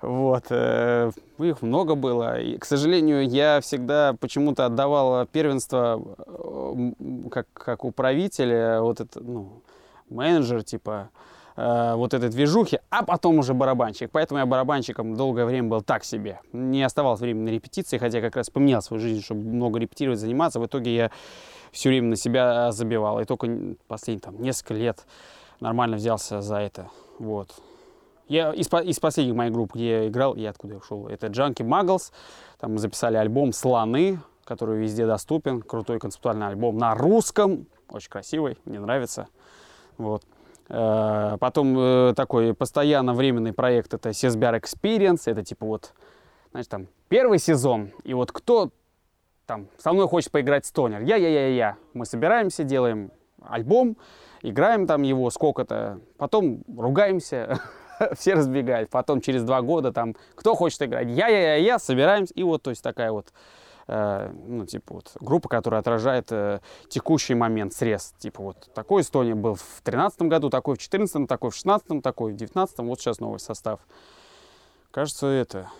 Вот. 0.00 0.44
Э, 0.50 1.10
их 1.38 1.62
много 1.62 1.94
было. 1.94 2.40
И, 2.40 2.58
к 2.58 2.64
сожалению, 2.64 3.28
я 3.28 3.60
всегда 3.60 4.14
почему-то 4.14 4.66
отдавал 4.66 5.26
первенство 5.26 6.02
э, 6.18 6.92
как, 7.30 7.46
как 7.52 7.84
управитель, 7.84 8.80
вот 8.80 9.00
это, 9.00 9.20
ну, 9.20 9.62
менеджер, 10.08 10.62
типа, 10.62 11.10
э, 11.58 11.94
вот 11.96 12.14
этой 12.14 12.28
движухи, 12.30 12.78
а 12.88 13.04
потом 13.04 13.38
уже 13.38 13.52
барабанщик. 13.52 14.10
Поэтому 14.12 14.38
я 14.38 14.46
барабанщиком 14.46 15.16
долгое 15.16 15.44
время 15.44 15.68
был 15.68 15.82
так 15.82 16.04
себе. 16.04 16.40
Не 16.52 16.82
оставалось 16.84 17.20
времени 17.20 17.50
на 17.50 17.54
репетиции, 17.54 17.98
хотя 17.98 18.20
как 18.20 18.36
раз 18.36 18.48
поменял 18.48 18.80
свою 18.80 19.02
жизнь, 19.02 19.22
чтобы 19.22 19.42
много 19.42 19.78
репетировать, 19.78 20.20
заниматься. 20.20 20.60
В 20.60 20.66
итоге 20.66 20.94
я 20.94 21.10
все 21.72 21.88
время 21.88 22.10
на 22.10 22.16
себя 22.16 22.70
забивал. 22.72 23.20
И 23.20 23.24
только 23.24 23.48
последние 23.88 24.22
там, 24.22 24.40
несколько 24.40 24.74
лет 24.74 25.04
нормально 25.60 25.96
взялся 25.96 26.40
за 26.40 26.58
это. 26.58 26.88
Вот. 27.18 27.50
Я 28.28 28.52
из, 28.52 28.68
из 28.84 29.00
последних 29.00 29.34
моих 29.34 29.52
групп, 29.52 29.74
где 29.74 29.90
я 29.90 30.08
играл, 30.08 30.36
я 30.36 30.50
откуда 30.50 30.74
я 30.74 30.78
ушел, 30.78 31.08
это 31.08 31.28
Junkie 31.28 31.66
Muggles. 31.66 32.12
Там 32.60 32.72
мы 32.74 32.78
записали 32.78 33.16
альбом 33.16 33.52
«Слоны», 33.52 34.20
который 34.44 34.78
везде 34.78 35.06
доступен. 35.06 35.62
Крутой 35.62 35.98
концептуальный 35.98 36.46
альбом 36.46 36.76
на 36.76 36.94
русском. 36.94 37.66
Очень 37.88 38.10
красивый, 38.10 38.58
мне 38.66 38.80
нравится. 38.80 39.28
Вот. 39.96 40.24
Э, 40.68 41.36
потом 41.40 41.76
э, 41.78 42.12
такой 42.14 42.54
постоянно 42.54 43.14
временный 43.14 43.52
проект 43.52 43.94
это 43.94 44.12
Сесбяр 44.12 44.54
Experience. 44.56 45.22
Это 45.26 45.42
типа 45.42 45.66
вот, 45.66 45.94
знаешь, 46.50 46.66
там 46.66 46.88
первый 47.08 47.38
сезон. 47.38 47.90
И 48.04 48.14
вот 48.14 48.32
кто 48.32 48.70
там, 49.48 49.68
со 49.78 49.92
мной 49.92 50.06
хочет 50.06 50.30
поиграть 50.30 50.66
стонер. 50.66 51.00
Я-я-я-я. 51.00 51.76
Мы 51.94 52.04
собираемся, 52.04 52.64
делаем 52.64 53.10
альбом, 53.42 53.96
играем 54.42 54.86
там 54.86 55.02
его 55.02 55.30
сколько-то, 55.30 56.00
потом 56.18 56.62
ругаемся, 56.76 57.58
все 58.18 58.34
разбегают. 58.34 58.90
Потом 58.90 59.22
через 59.22 59.42
два 59.44 59.62
года 59.62 59.90
там, 59.90 60.14
кто 60.34 60.54
хочет 60.54 60.82
играть, 60.82 61.08
я-я-я-я, 61.08 61.78
собираемся. 61.78 62.34
И 62.34 62.42
вот, 62.42 62.62
то 62.62 62.70
есть 62.70 62.82
такая 62.82 63.10
вот, 63.10 63.32
ну, 63.88 64.66
типа 64.66 64.94
вот, 64.94 65.12
группа, 65.18 65.48
которая 65.48 65.80
отражает 65.80 66.30
э, 66.30 66.60
текущий 66.88 67.34
момент, 67.34 67.72
срез. 67.72 68.14
Типа 68.18 68.42
вот 68.42 68.70
такой 68.74 69.02
Эстония 69.02 69.34
был 69.34 69.54
в 69.54 69.80
тринадцатом 69.82 70.28
году, 70.28 70.50
такой 70.50 70.76
в 70.76 70.78
четырнадцатом, 70.78 71.26
такой 71.26 71.50
в 71.50 71.54
шестнадцатом, 71.54 72.02
такой 72.02 72.32
в 72.32 72.36
девятнадцатом, 72.36 72.86
вот 72.86 73.00
сейчас 73.00 73.18
новый 73.18 73.40
состав. 73.40 73.80
Кажется, 74.90 75.26
это, 75.26 75.70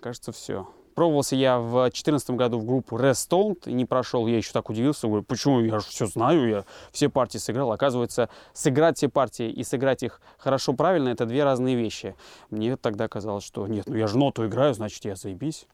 кажется, 0.00 0.32
все. 0.32 0.66
Пробовался 0.94 1.36
я 1.36 1.58
в 1.58 1.72
2014 1.72 2.30
году 2.30 2.58
в 2.58 2.64
группу 2.64 2.96
Restoned 2.96 3.68
и 3.68 3.72
не 3.74 3.84
прошел. 3.84 4.26
Я 4.26 4.38
еще 4.38 4.52
так 4.52 4.70
удивился. 4.70 5.06
Говорю, 5.06 5.24
почему? 5.24 5.60
Я 5.60 5.78
же 5.78 5.86
все 5.86 6.06
знаю, 6.06 6.48
я 6.48 6.64
все 6.90 7.10
партии 7.10 7.36
сыграл. 7.36 7.70
Оказывается, 7.70 8.30
сыграть 8.54 8.96
все 8.96 9.10
партии 9.10 9.50
и 9.50 9.62
сыграть 9.62 10.02
их 10.02 10.22
хорошо, 10.38 10.72
правильно, 10.72 11.10
это 11.10 11.26
две 11.26 11.44
разные 11.44 11.76
вещи. 11.76 12.16
Мне 12.48 12.78
тогда 12.78 13.08
казалось, 13.08 13.44
что 13.44 13.66
нет, 13.66 13.86
ну 13.86 13.94
я 13.94 14.06
же 14.06 14.16
ноту 14.16 14.46
играю, 14.46 14.72
значит 14.72 15.04
я 15.04 15.16
заебись. 15.16 15.66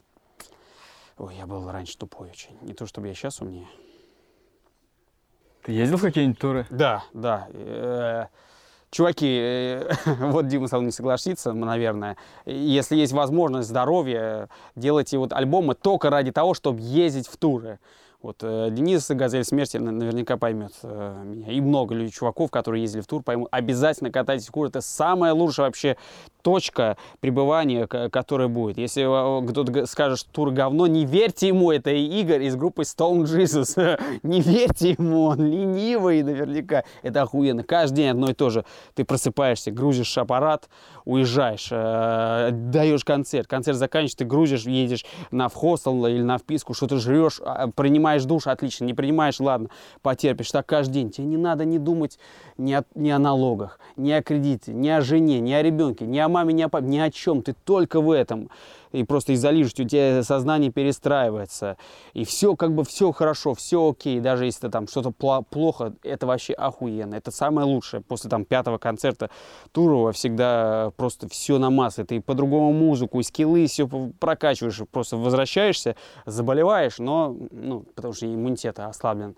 Ой, 1.18 1.36
я 1.36 1.46
был 1.46 1.70
раньше 1.70 1.96
тупой 1.96 2.30
очень. 2.30 2.56
Не 2.62 2.74
то, 2.74 2.86
чтобы 2.86 3.08
я 3.08 3.14
сейчас 3.14 3.40
умнее. 3.40 3.68
Ты 5.62 5.72
ездил 5.72 5.96
в 5.96 6.02
какие-нибудь 6.02 6.38
туры? 6.38 6.66
Да, 6.70 7.04
да. 7.12 7.46
Э, 7.52 8.26
чуваки, 8.90 9.28
э, 9.28 9.92
вот 10.06 10.48
Дима 10.48 10.66
со 10.66 10.76
мной 10.76 10.86
не 10.86 10.92
согласится, 10.92 11.52
наверное, 11.52 12.16
если 12.46 12.96
есть 12.96 13.12
возможность 13.12 13.68
здоровья, 13.68 14.48
делайте 14.74 15.18
вот 15.18 15.32
альбомы 15.32 15.74
только 15.74 16.10
ради 16.10 16.32
того, 16.32 16.54
чтобы 16.54 16.80
ездить 16.80 17.28
в 17.28 17.36
туры. 17.36 17.78
Вот 18.22 18.38
э, 18.42 18.70
Денис 18.72 19.08
Газель 19.08 19.44
Смерти 19.44 19.76
наверняка 19.76 20.36
поймет 20.36 20.72
меня. 20.82 21.52
И 21.52 21.60
много 21.60 21.94
людей, 21.94 22.10
чуваков, 22.10 22.50
которые 22.50 22.82
ездили 22.82 23.02
в 23.02 23.06
тур, 23.06 23.22
поймут. 23.22 23.48
Обязательно 23.52 24.10
катайтесь 24.10 24.48
в 24.48 24.52
тур. 24.52 24.66
Это 24.66 24.80
самая 24.80 25.32
лучшая 25.32 25.66
вообще 25.66 25.96
точка 26.42 26.96
пребывания, 27.20 27.86
которая 27.86 28.48
будет. 28.48 28.78
Если 28.78 29.02
кто-то 29.48 29.86
скажет, 29.86 30.18
что 30.18 30.30
тур 30.30 30.50
говно, 30.50 30.86
не 30.86 31.04
верьте 31.04 31.48
ему. 31.48 31.70
Это 31.70 31.90
Игорь 31.90 32.42
из 32.42 32.56
группы 32.56 32.82
Stone 32.82 33.22
Jesus. 33.24 34.00
не 34.22 34.40
верьте 34.40 34.90
ему, 34.90 35.24
он 35.24 35.38
ленивый 35.38 36.22
наверняка. 36.22 36.84
Это 37.02 37.22
охуенно. 37.22 37.62
Каждый 37.62 37.96
день 37.96 38.08
одно 38.08 38.30
и 38.30 38.34
то 38.34 38.50
же. 38.50 38.64
Ты 38.94 39.04
просыпаешься, 39.04 39.70
грузишь 39.70 40.16
аппарат, 40.18 40.68
уезжаешь, 41.04 41.68
э, 41.70 42.50
даешь 42.52 43.04
концерт. 43.04 43.46
Концерт 43.46 43.78
заканчиваешь, 43.78 44.14
ты 44.14 44.24
грузишь, 44.24 44.64
едешь 44.64 45.04
на 45.30 45.48
в 45.48 45.54
хостел 45.54 46.06
или 46.06 46.22
на 46.22 46.38
вписку, 46.38 46.74
что-то 46.74 46.98
жрешь, 46.98 47.40
а, 47.44 47.68
принимаешь 47.68 48.24
душ, 48.24 48.46
отлично. 48.46 48.84
Не 48.84 48.94
принимаешь, 48.94 49.40
ладно, 49.40 49.68
потерпишь. 50.02 50.50
Так 50.50 50.66
каждый 50.66 50.92
день. 50.94 51.10
Тебе 51.10 51.26
не 51.26 51.36
надо 51.36 51.64
не 51.64 51.78
думать 51.78 52.18
ни 52.58 52.72
о, 52.72 52.84
ни 52.94 53.10
о 53.10 53.18
налогах, 53.18 53.78
ни 53.96 54.10
о 54.10 54.22
кредите, 54.22 54.72
ни 54.72 54.88
о 54.88 55.00
жене, 55.00 55.40
ни 55.40 55.52
о 55.52 55.62
ребенке, 55.62 56.06
ни 56.06 56.18
о 56.18 56.28
маме, 56.32 56.52
ни 56.52 56.62
о 56.62 56.68
папе, 56.68 56.86
ни 56.86 56.98
о 56.98 57.10
чем, 57.10 57.42
ты 57.42 57.54
только 57.64 58.00
в 58.00 58.10
этом. 58.10 58.50
И 58.92 59.04
просто 59.04 59.32
из-за 59.32 59.50
у 59.50 59.68
тебя 59.68 60.22
сознание 60.22 60.70
перестраивается. 60.70 61.76
И 62.12 62.24
все 62.24 62.56
как 62.56 62.74
бы 62.74 62.84
все 62.84 63.12
хорошо, 63.12 63.54
все 63.54 63.90
окей. 63.90 64.20
Даже 64.20 64.44
если 64.44 64.68
там 64.68 64.86
что-то 64.86 65.10
плохо, 65.10 65.94
это 66.02 66.26
вообще 66.26 66.52
охуенно. 66.52 67.14
Это 67.14 67.30
самое 67.30 67.66
лучшее. 67.66 68.02
После 68.02 68.28
там 68.28 68.44
пятого 68.44 68.78
концерта 68.78 69.30
Турова 69.72 70.12
всегда 70.12 70.92
просто 70.96 71.28
все 71.28 71.58
на 71.58 71.70
массы. 71.70 72.04
Ты 72.04 72.20
по-другому 72.20 72.72
музыку, 72.72 73.20
и 73.20 73.22
скиллы, 73.22 73.66
все 73.66 73.86
прокачиваешь. 73.86 74.80
Просто 74.90 75.16
возвращаишься, 75.16 75.96
заболеваешь, 76.26 76.98
но, 76.98 77.36
ну, 77.50 77.80
потому 77.94 78.14
что 78.14 78.26
иммунитет 78.26 78.78
ослаблен. 78.78 79.36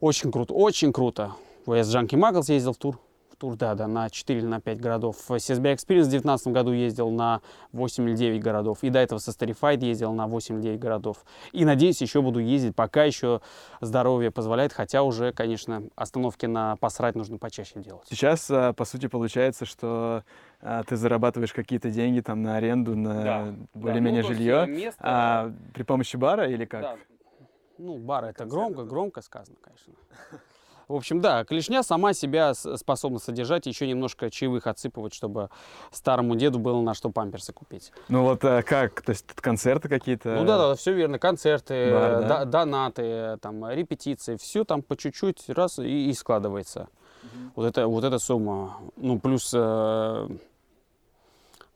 Очень 0.00 0.32
круто, 0.32 0.52
очень 0.54 0.92
круто. 0.92 1.32
Я 1.66 1.84
с 1.84 1.90
Джанки 1.90 2.16
Маглс 2.16 2.48
ездил 2.48 2.72
в 2.72 2.76
тур. 2.76 2.98
В 3.34 3.36
тур, 3.36 3.56
да, 3.56 3.74
да, 3.74 3.88
на 3.88 4.08
4 4.08 4.38
или 4.38 4.46
на 4.46 4.60
5 4.60 4.80
городов. 4.80 5.16
CSB 5.28 5.74
Experience 5.74 6.04
в 6.04 6.10
2019 6.10 6.48
году 6.48 6.70
ездил 6.70 7.10
на 7.10 7.40
8 7.72 8.08
или 8.08 8.14
9 8.14 8.40
городов. 8.40 8.78
И 8.82 8.90
до 8.90 9.00
этого 9.00 9.18
со 9.18 9.32
Starify 9.32 9.76
ездил 9.84 10.12
на 10.12 10.28
8 10.28 10.54
или 10.54 10.62
9 10.62 10.78
городов. 10.78 11.24
И 11.50 11.64
надеюсь, 11.64 12.00
еще 12.00 12.22
буду 12.22 12.38
ездить, 12.38 12.76
пока 12.76 13.02
еще 13.02 13.40
здоровье 13.80 14.30
позволяет. 14.30 14.72
Хотя 14.72 15.02
уже, 15.02 15.32
конечно, 15.32 15.82
остановки 15.96 16.46
на 16.46 16.76
посрать 16.76 17.16
нужно 17.16 17.38
почаще 17.38 17.80
делать. 17.80 18.06
Сейчас, 18.08 18.48
а, 18.52 18.72
по 18.72 18.84
сути, 18.84 19.08
получается, 19.08 19.64
что 19.64 20.22
а, 20.60 20.84
ты 20.84 20.94
зарабатываешь 20.94 21.52
какие-то 21.52 21.90
деньги 21.90 22.20
там 22.20 22.40
на 22.40 22.56
аренду, 22.56 22.94
на 22.94 23.22
да, 23.22 23.54
более-менее 23.74 24.22
да, 24.22 24.28
ну, 24.28 24.34
жилье. 24.34 24.66
Место... 24.68 25.00
А, 25.02 25.52
при 25.72 25.82
помощи 25.82 26.16
бара 26.16 26.48
или 26.48 26.66
как? 26.66 26.82
Да. 26.82 26.96
Ну, 27.78 27.98
бар 27.98 28.26
это 28.26 28.44
громко, 28.44 28.84
громко 28.84 29.22
сказано, 29.22 29.56
конечно. 29.60 29.92
В 30.88 30.94
общем, 30.94 31.20
да, 31.20 31.44
клешня 31.44 31.82
сама 31.82 32.12
себя 32.12 32.54
способна 32.54 33.18
содержать, 33.18 33.66
еще 33.66 33.86
немножко 33.86 34.30
чаевых 34.30 34.66
отсыпывать, 34.66 35.14
чтобы 35.14 35.50
старому 35.90 36.36
деду 36.36 36.58
было 36.58 36.80
на 36.80 36.94
что 36.94 37.10
памперсы 37.10 37.52
купить. 37.52 37.92
Ну 38.08 38.22
вот 38.22 38.44
а 38.44 38.62
как? 38.62 39.02
То 39.02 39.10
есть 39.10 39.26
концерты 39.34 39.88
какие-то? 39.88 40.34
Ну 40.34 40.44
да, 40.44 40.58
да, 40.58 40.74
все 40.74 40.92
верно. 40.92 41.18
Концерты, 41.18 41.92
Бар, 41.92 42.28
да? 42.28 42.44
донаты, 42.44 43.38
там, 43.40 43.68
репетиции, 43.70 44.36
все 44.36 44.64
там 44.64 44.82
по 44.82 44.96
чуть-чуть 44.96 45.48
раз 45.48 45.78
и, 45.78 46.10
и 46.10 46.12
складывается. 46.12 46.88
Угу. 47.22 47.52
Вот, 47.56 47.66
это, 47.66 47.86
вот 47.86 48.04
эта 48.04 48.18
сумма. 48.18 48.78
Ну, 48.96 49.18
плюс... 49.18 49.52
Э, 49.54 50.28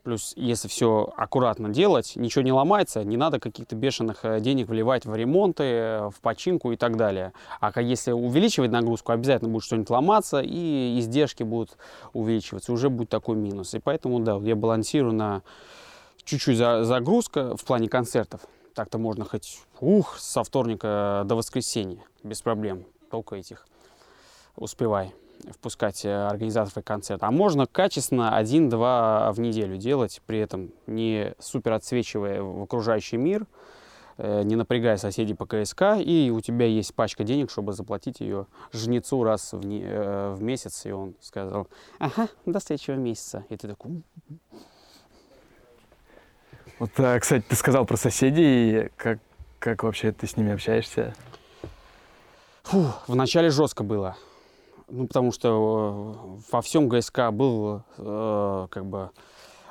Плюс, 0.09 0.33
если 0.37 0.69
все 0.69 1.13
аккуратно 1.19 1.69
делать, 1.69 2.15
ничего 2.17 2.41
не 2.41 2.51
ломается, 2.51 3.05
не 3.05 3.19
надо 3.19 3.39
каких-то 3.39 3.77
бешеных 3.77 4.25
э, 4.25 4.41
денег 4.41 4.69
вливать 4.69 5.05
в 5.05 5.15
ремонты, 5.15 6.09
в 6.09 6.15
починку 6.23 6.73
и 6.73 6.79
так 6.79 6.97
далее. 6.97 7.35
А 7.61 7.79
если 7.83 8.13
увеличивать 8.13 8.71
нагрузку, 8.71 9.13
обязательно 9.13 9.51
будет 9.51 9.65
что-нибудь 9.65 9.91
ломаться, 9.91 10.41
и 10.41 10.99
издержки 10.99 11.43
будут 11.43 11.77
увеличиваться, 12.15 12.73
уже 12.73 12.89
будет 12.89 13.11
такой 13.11 13.37
минус. 13.37 13.75
И 13.75 13.81
поэтому, 13.81 14.19
да, 14.21 14.37
я 14.37 14.57
балансирую 14.57 15.13
на 15.13 15.43
чуть-чуть 16.25 16.57
загрузка 16.57 17.55
в 17.55 17.63
плане 17.67 17.91
концертов. 17.91 18.41
Так-то 18.75 18.97
можно 18.97 19.27
хоть 19.27 19.61
ух, 19.79 20.17
со 20.19 20.43
вторника 20.43 21.25
до 21.27 21.35
воскресенья, 21.35 22.03
без 22.23 22.41
проблем. 22.41 22.87
Только 23.11 23.37
этих 23.37 23.67
успевай 24.57 25.13
впускать 25.53 26.05
э, 26.05 26.27
организаторов 26.27 26.85
концерта. 26.85 27.27
А 27.27 27.31
можно 27.31 27.67
качественно 27.67 28.37
один-два 28.37 29.33
в 29.33 29.41
неделю 29.41 29.77
делать, 29.77 30.21
при 30.27 30.39
этом 30.39 30.71
не 30.87 31.35
супер 31.39 31.73
отсвечивая 31.73 32.43
в 32.43 32.63
окружающий 32.63 33.17
мир, 33.17 33.47
э, 34.17 34.43
не 34.43 34.57
напрягая 34.57 34.97
соседей 34.97 35.35
по 35.35 35.47
КСК, 35.47 35.97
и 35.99 36.31
у 36.35 36.41
тебя 36.41 36.67
есть 36.67 36.95
пачка 36.95 37.25
денег, 37.25 37.51
чтобы 37.51 37.73
заплатить 37.73 38.21
ее 38.21 38.47
жнецу 38.73 39.23
раз 39.23 39.53
в, 39.53 39.65
не, 39.65 39.83
э, 39.85 40.35
в 40.35 40.43
месяц, 40.43 40.87
и 40.87 40.91
он 40.91 41.15
сказал, 41.21 41.69
ага, 41.99 42.29
до 42.47 42.61
следующего 42.61 42.95
месяца. 42.95 43.45
И 43.49 43.57
ты 43.57 43.69
такой... 43.69 44.03
Вот, 46.79 46.91
кстати, 46.93 47.45
ты 47.49 47.57
сказал 47.57 47.87
про 47.87 47.97
соседей, 47.97 48.91
как, 48.97 49.19
как 49.59 49.83
вообще 49.83 50.13
ты 50.13 50.29
с 50.29 50.37
ними 50.37 50.53
общаешься? 50.53 51.13
Фу, 52.63 52.93
вначале 53.09 53.51
жестко 53.51 53.83
было 53.83 54.17
ну, 54.89 55.07
потому 55.07 55.33
что 55.33 56.17
э, 56.17 56.41
во 56.53 56.63
всем 56.63 56.89
ГСК 56.89 57.31
был 57.31 57.83
э, 57.99 58.67
как 58.71 58.87
бы 58.87 59.11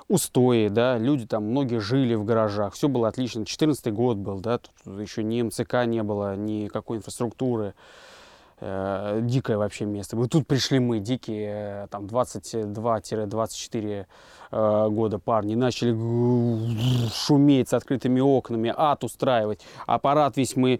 устои, 0.08 0.70
да, 0.70 0.98
люди 0.98 1.26
там, 1.26 1.46
многие 1.46 1.80
жили 1.80 2.16
в 2.16 2.24
гаражах, 2.24 2.74
все 2.74 2.88
было 2.88 3.08
отлично. 3.08 3.46
14 3.46 3.92
год 3.94 4.18
был, 4.18 4.40
да, 4.40 4.60
тут 4.60 5.00
еще 5.00 5.24
ни 5.24 5.42
МЦК 5.42 5.86
не 5.86 6.04
было, 6.04 6.36
никакой 6.36 6.98
инфраструктуры 6.98 7.74
э, 8.60 9.20
дикое 9.24 9.58
вообще 9.58 9.86
место. 9.86 10.16
Вот 10.16 10.32
тут 10.32 10.48
пришли 10.48 10.80
мы, 10.80 11.00
дикие, 11.00 11.84
э, 11.84 11.88
там 11.90 12.06
22-24 12.06 14.06
э, 14.52 14.88
года 14.90 15.20
парни, 15.20 15.56
начали 15.56 15.96
шуметь 17.14 17.70
с 17.70 17.74
открытыми 17.74 18.20
окнами, 18.20 18.74
ад 18.76 19.04
устраивать. 19.04 19.62
Аппарат 19.86 20.38
весь 20.38 20.56
мы 20.56 20.80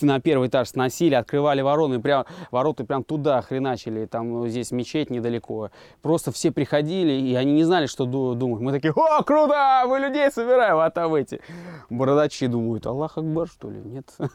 на 0.00 0.20
первый 0.20 0.48
этаж 0.48 0.68
сносили, 0.68 1.14
открывали 1.14 1.62
вороны, 1.62 2.00
прям, 2.00 2.26
ворота 2.50 2.84
прям 2.84 3.04
туда 3.04 3.42
хреначили, 3.42 4.06
там 4.06 4.48
здесь 4.48 4.70
мечеть 4.70 5.10
недалеко. 5.10 5.70
Просто 6.02 6.32
все 6.32 6.50
приходили, 6.50 7.12
и 7.12 7.34
они 7.34 7.52
не 7.52 7.64
знали, 7.64 7.86
что 7.86 8.04
думать. 8.04 8.60
Мы 8.60 8.72
такие, 8.72 8.92
о, 8.94 9.22
круто, 9.22 9.84
мы 9.86 9.98
людей 9.98 10.30
собираем, 10.30 10.78
а 10.78 10.90
там 10.90 11.14
эти 11.14 11.40
бородачи 11.88 12.46
думают, 12.46 12.86
Аллах 12.86 13.18
Акбар, 13.18 13.48
что 13.48 13.70
ли, 13.70 13.80
нет? 13.80 14.06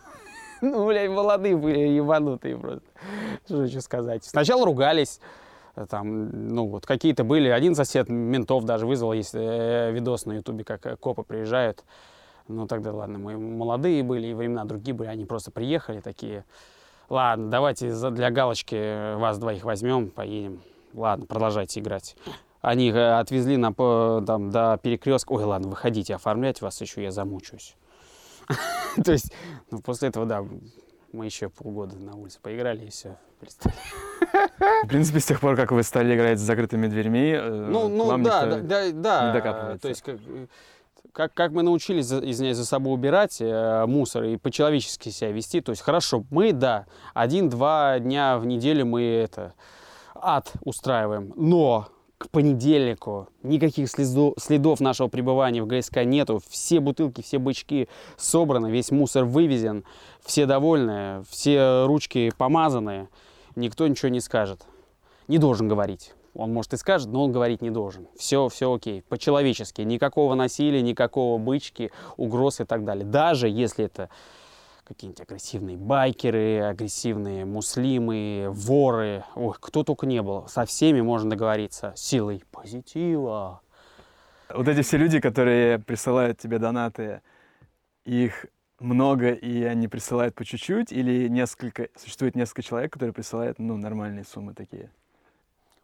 Ну, 0.65 0.87
блядь, 0.87 1.09
молодые 1.09 1.55
были, 1.55 1.79
ебанутые 1.79 2.57
просто. 2.57 2.87
Что 3.45 3.63
еще 3.63 3.81
сказать. 3.81 4.23
Сначала 4.23 4.65
ругались, 4.65 5.19
там, 5.89 6.47
ну, 6.53 6.67
вот 6.67 6.85
какие-то 6.85 7.23
были. 7.23 7.49
Один 7.49 7.75
сосед 7.75 8.09
ментов 8.09 8.63
даже 8.63 8.87
вызвал, 8.87 9.13
есть 9.13 9.35
э, 9.35 9.91
видос 9.91 10.25
на 10.25 10.33
ютубе, 10.33 10.63
как 10.63 10.85
э, 10.85 10.95
копы 10.95 11.23
приезжают. 11.23 11.83
Ну, 12.47 12.65
тогда, 12.67 12.93
ладно, 12.93 13.19
мы 13.19 13.37
молодые 13.37 14.01
были, 14.03 14.27
и 14.27 14.33
времена 14.33 14.65
другие 14.65 14.95
были. 14.95 15.09
Они 15.09 15.25
просто 15.25 15.51
приехали 15.51 15.99
такие, 15.99 16.45
ладно, 17.09 17.49
давайте 17.49 17.93
для 18.11 18.31
галочки 18.31 19.15
вас 19.17 19.37
двоих 19.37 19.63
возьмем, 19.63 20.09
поедем. 20.09 20.61
Ладно, 20.93 21.25
продолжайте 21.25 21.79
играть. 21.79 22.15
Они 22.61 22.89
э, 22.89 23.19
отвезли 23.19 23.57
на, 23.57 23.71
там, 23.71 24.49
до 24.49 24.79
перекрестка. 24.81 25.33
Ой, 25.33 25.43
ладно, 25.43 25.69
выходите, 25.69 26.15
оформлять 26.15 26.61
вас 26.61 26.81
еще, 26.81 27.03
я 27.03 27.11
замучусь. 27.11 27.75
То 29.03 29.11
есть, 29.11 29.31
ну, 29.71 29.79
после 29.79 30.09
этого, 30.09 30.25
да, 30.25 30.45
мы 31.11 31.25
еще 31.25 31.49
полгода 31.49 31.95
на 31.97 32.15
улице 32.15 32.39
поиграли 32.41 32.85
и 32.85 32.89
все, 32.89 33.17
перестали. 33.39 33.75
В 34.83 34.87
принципе, 34.87 35.19
с 35.19 35.25
тех 35.25 35.39
пор, 35.39 35.55
как 35.55 35.71
вы 35.71 35.83
стали 35.83 36.15
играть 36.15 36.39
с 36.39 36.41
закрытыми 36.41 36.87
дверьми, 36.87 37.31
э, 37.31 37.67
ну, 37.69 37.87
ну, 37.87 38.17
да, 38.23 38.45
да, 38.45 38.59
да, 38.59 38.91
да, 38.91 39.27
не 39.27 39.33
докапывается. 39.33 39.81
То 39.81 39.89
есть, 39.89 40.01
как, 40.01 40.17
как, 41.11 41.33
как 41.33 41.51
мы 41.51 41.63
научились, 41.63 42.11
извиняюсь, 42.11 42.57
за 42.57 42.65
собой 42.65 42.93
убирать 42.93 43.37
э, 43.39 43.85
мусор 43.87 44.23
и 44.25 44.37
по-человечески 44.37 45.09
себя 45.09 45.31
вести, 45.31 45.61
то 45.61 45.71
есть, 45.71 45.81
хорошо, 45.81 46.25
мы, 46.29 46.51
да, 46.51 46.85
один-два 47.13 47.99
дня 47.99 48.37
в 48.37 48.45
неделю 48.45 48.85
мы 48.85 49.03
это 49.03 49.53
ад 50.15 50.51
устраиваем, 50.61 51.33
но 51.35 51.87
к 52.17 52.29
понедельнику 52.29 53.27
никаких 53.43 53.89
следов, 53.89 54.79
нашего 54.79 55.07
пребывания 55.07 55.61
в 55.61 55.67
ГСК 55.67 56.03
нету. 56.05 56.41
Все 56.47 56.79
бутылки, 56.79 57.21
все 57.21 57.39
бычки 57.39 57.89
собраны, 58.17 58.71
весь 58.71 58.91
мусор 58.91 59.25
вывезен, 59.25 59.83
все 60.23 60.45
довольны, 60.45 61.23
все 61.29 61.85
ручки 61.85 62.31
помазаны. 62.37 63.09
Никто 63.55 63.87
ничего 63.87 64.09
не 64.09 64.21
скажет. 64.21 64.65
Не 65.27 65.37
должен 65.37 65.67
говорить. 65.67 66.13
Он, 66.33 66.53
может, 66.53 66.73
и 66.73 66.77
скажет, 66.77 67.07
но 67.07 67.23
он 67.23 67.31
говорить 67.31 67.61
не 67.61 67.69
должен. 67.69 68.07
Все, 68.17 68.49
все 68.49 68.73
окей, 68.73 69.01
по-человечески. 69.03 69.81
Никакого 69.81 70.35
насилия, 70.35 70.81
никакого 70.81 71.37
бычки, 71.37 71.91
угроз 72.17 72.59
и 72.59 72.65
так 72.65 72.83
далее. 72.83 73.05
Даже 73.05 73.47
если 73.47 73.85
это 73.85 74.09
какие-нибудь 74.85 75.21
агрессивные 75.21 75.77
байкеры, 75.77 76.61
агрессивные 76.61 77.43
муслимы, 77.45 78.47
воры, 78.49 79.23
ой, 79.35 79.55
кто 79.59 79.83
только 79.83 80.05
не 80.05 80.21
был. 80.21 80.47
Со 80.47 80.65
всеми 80.65 81.01
можно 81.01 81.31
договориться 81.31 81.93
силой 81.95 82.43
позитива. 82.51 83.61
Вот 84.53 84.67
эти 84.67 84.81
все 84.81 84.97
люди, 84.97 85.19
которые 85.19 85.79
присылают 85.79 86.37
тебе 86.37 86.59
донаты, 86.59 87.21
их 88.05 88.45
много, 88.79 89.31
и 89.31 89.63
они 89.63 89.87
присылают 89.87 90.35
по 90.35 90.45
чуть-чуть, 90.45 90.91
или 90.91 91.27
несколько, 91.27 91.89
существует 91.95 92.35
несколько 92.35 92.61
человек, 92.61 92.93
которые 92.93 93.13
присылают, 93.13 93.57
ну, 93.57 93.77
нормальные 93.77 94.25
суммы 94.25 94.53
такие? 94.53 94.91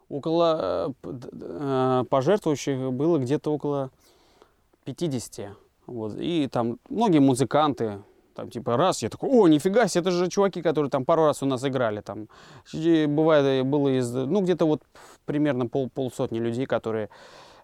Около 0.09 0.93
э, 1.03 1.11
э 1.33 2.03
пожертвующих 2.09 2.91
было 2.91 3.17
где-то 3.17 3.51
около 3.51 3.91
50. 4.83 5.57
Вот. 5.87 6.15
И 6.17 6.47
там 6.51 6.79
многие 6.89 7.19
музыканты, 7.19 8.01
там, 8.33 8.49
типа, 8.49 8.77
раз, 8.77 9.01
я 9.03 9.09
такой, 9.09 9.29
о, 9.29 9.47
нифига 9.47 9.87
себе, 9.87 10.01
это 10.01 10.11
же 10.11 10.27
чуваки, 10.29 10.61
которые 10.61 10.89
там 10.89 11.05
пару 11.05 11.25
раз 11.25 11.43
у 11.43 11.45
нас 11.45 11.63
играли. 11.65 12.01
Там, 12.01 12.27
бывает, 12.73 13.65
было 13.65 13.89
из, 13.97 14.11
ну, 14.13 14.41
где-то 14.41 14.65
вот 14.65 14.81
примерно 15.25 15.67
пол, 15.67 15.89
полсотни 15.89 16.39
людей, 16.39 16.65
которые 16.65 17.09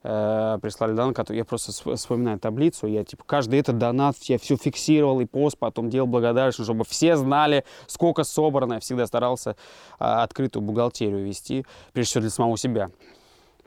э, 0.03 0.59
прислали 0.61 0.93
донат, 0.93 1.15
который, 1.15 1.37
я 1.37 1.45
просто 1.45 1.71
вспоминаю 1.95 2.39
таблицу, 2.39 2.87
я, 2.87 3.03
типа, 3.03 3.23
каждый 3.25 3.59
этот 3.59 3.77
донат, 3.77 4.15
я 4.23 4.37
все 4.37 4.55
фиксировал 4.55 5.19
и 5.21 5.25
пост, 5.25 5.57
потом 5.57 5.89
делал 5.89 6.07
благодарность, 6.07 6.61
чтобы 6.63 6.83
все 6.85 7.15
знали, 7.15 7.63
сколько 7.87 8.23
собрано. 8.23 8.75
Я 8.75 8.79
всегда 8.79 9.07
старался 9.07 9.51
э, 9.51 9.55
открытую 10.03 10.63
бухгалтерию 10.63 11.25
вести, 11.25 11.65
прежде 11.93 12.09
всего 12.11 12.21
для 12.21 12.29
самого 12.29 12.57
себя. 12.57 12.89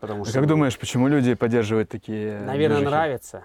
Потому 0.01 0.23
А 0.23 0.25
что, 0.25 0.35
как 0.39 0.47
думаешь, 0.47 0.79
почему 0.79 1.09
люди 1.09 1.35
поддерживают 1.35 1.91
такие 1.91 2.41
Наверное, 2.41 2.79
движухи? 2.79 2.85
нравится. 2.95 3.45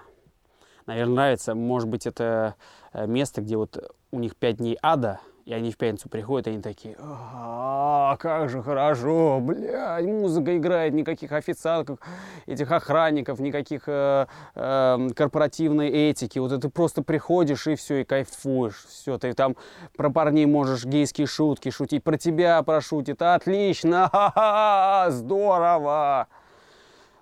Наверное, 0.86 1.14
нравится. 1.14 1.54
Может 1.54 1.88
быть, 1.88 2.06
это 2.06 2.54
э, 2.92 3.06
место, 3.06 3.42
где 3.42 3.56
вот 3.56 3.92
у 4.12 4.18
них 4.18 4.36
пять 4.36 4.58
дней 4.58 4.78
ада, 4.82 5.20
и 5.44 5.52
они 5.52 5.70
в 5.70 5.76
пятницу 5.76 6.08
приходят, 6.08 6.48
и 6.48 6.50
они 6.50 6.60
такие, 6.60 6.96
а, 6.98 8.16
как 8.18 8.48
же 8.48 8.62
хорошо, 8.62 9.38
блядь, 9.40 10.04
музыка 10.04 10.56
играет, 10.56 10.92
никаких 10.92 11.30
официантов, 11.30 12.00
этих 12.46 12.70
охранников, 12.72 13.38
никаких 13.38 13.82
э, 13.86 14.26
э, 14.56 15.08
корпоративной 15.14 15.88
этики. 15.88 16.40
Вот 16.40 16.60
ты 16.60 16.68
просто 16.68 17.02
приходишь 17.02 17.66
и 17.68 17.76
все, 17.76 18.00
и 18.00 18.04
кайфуешь. 18.04 18.86
Все, 18.88 19.18
ты 19.18 19.32
там 19.34 19.56
про 19.96 20.10
парней 20.10 20.46
можешь 20.46 20.84
гейские 20.84 21.28
шутки 21.28 21.70
шутить, 21.70 22.02
про 22.02 22.18
тебя 22.18 22.60
прошутит, 22.62 23.22
отлично, 23.22 24.08
ха-ха, 24.12 25.10
здорово 25.10 26.28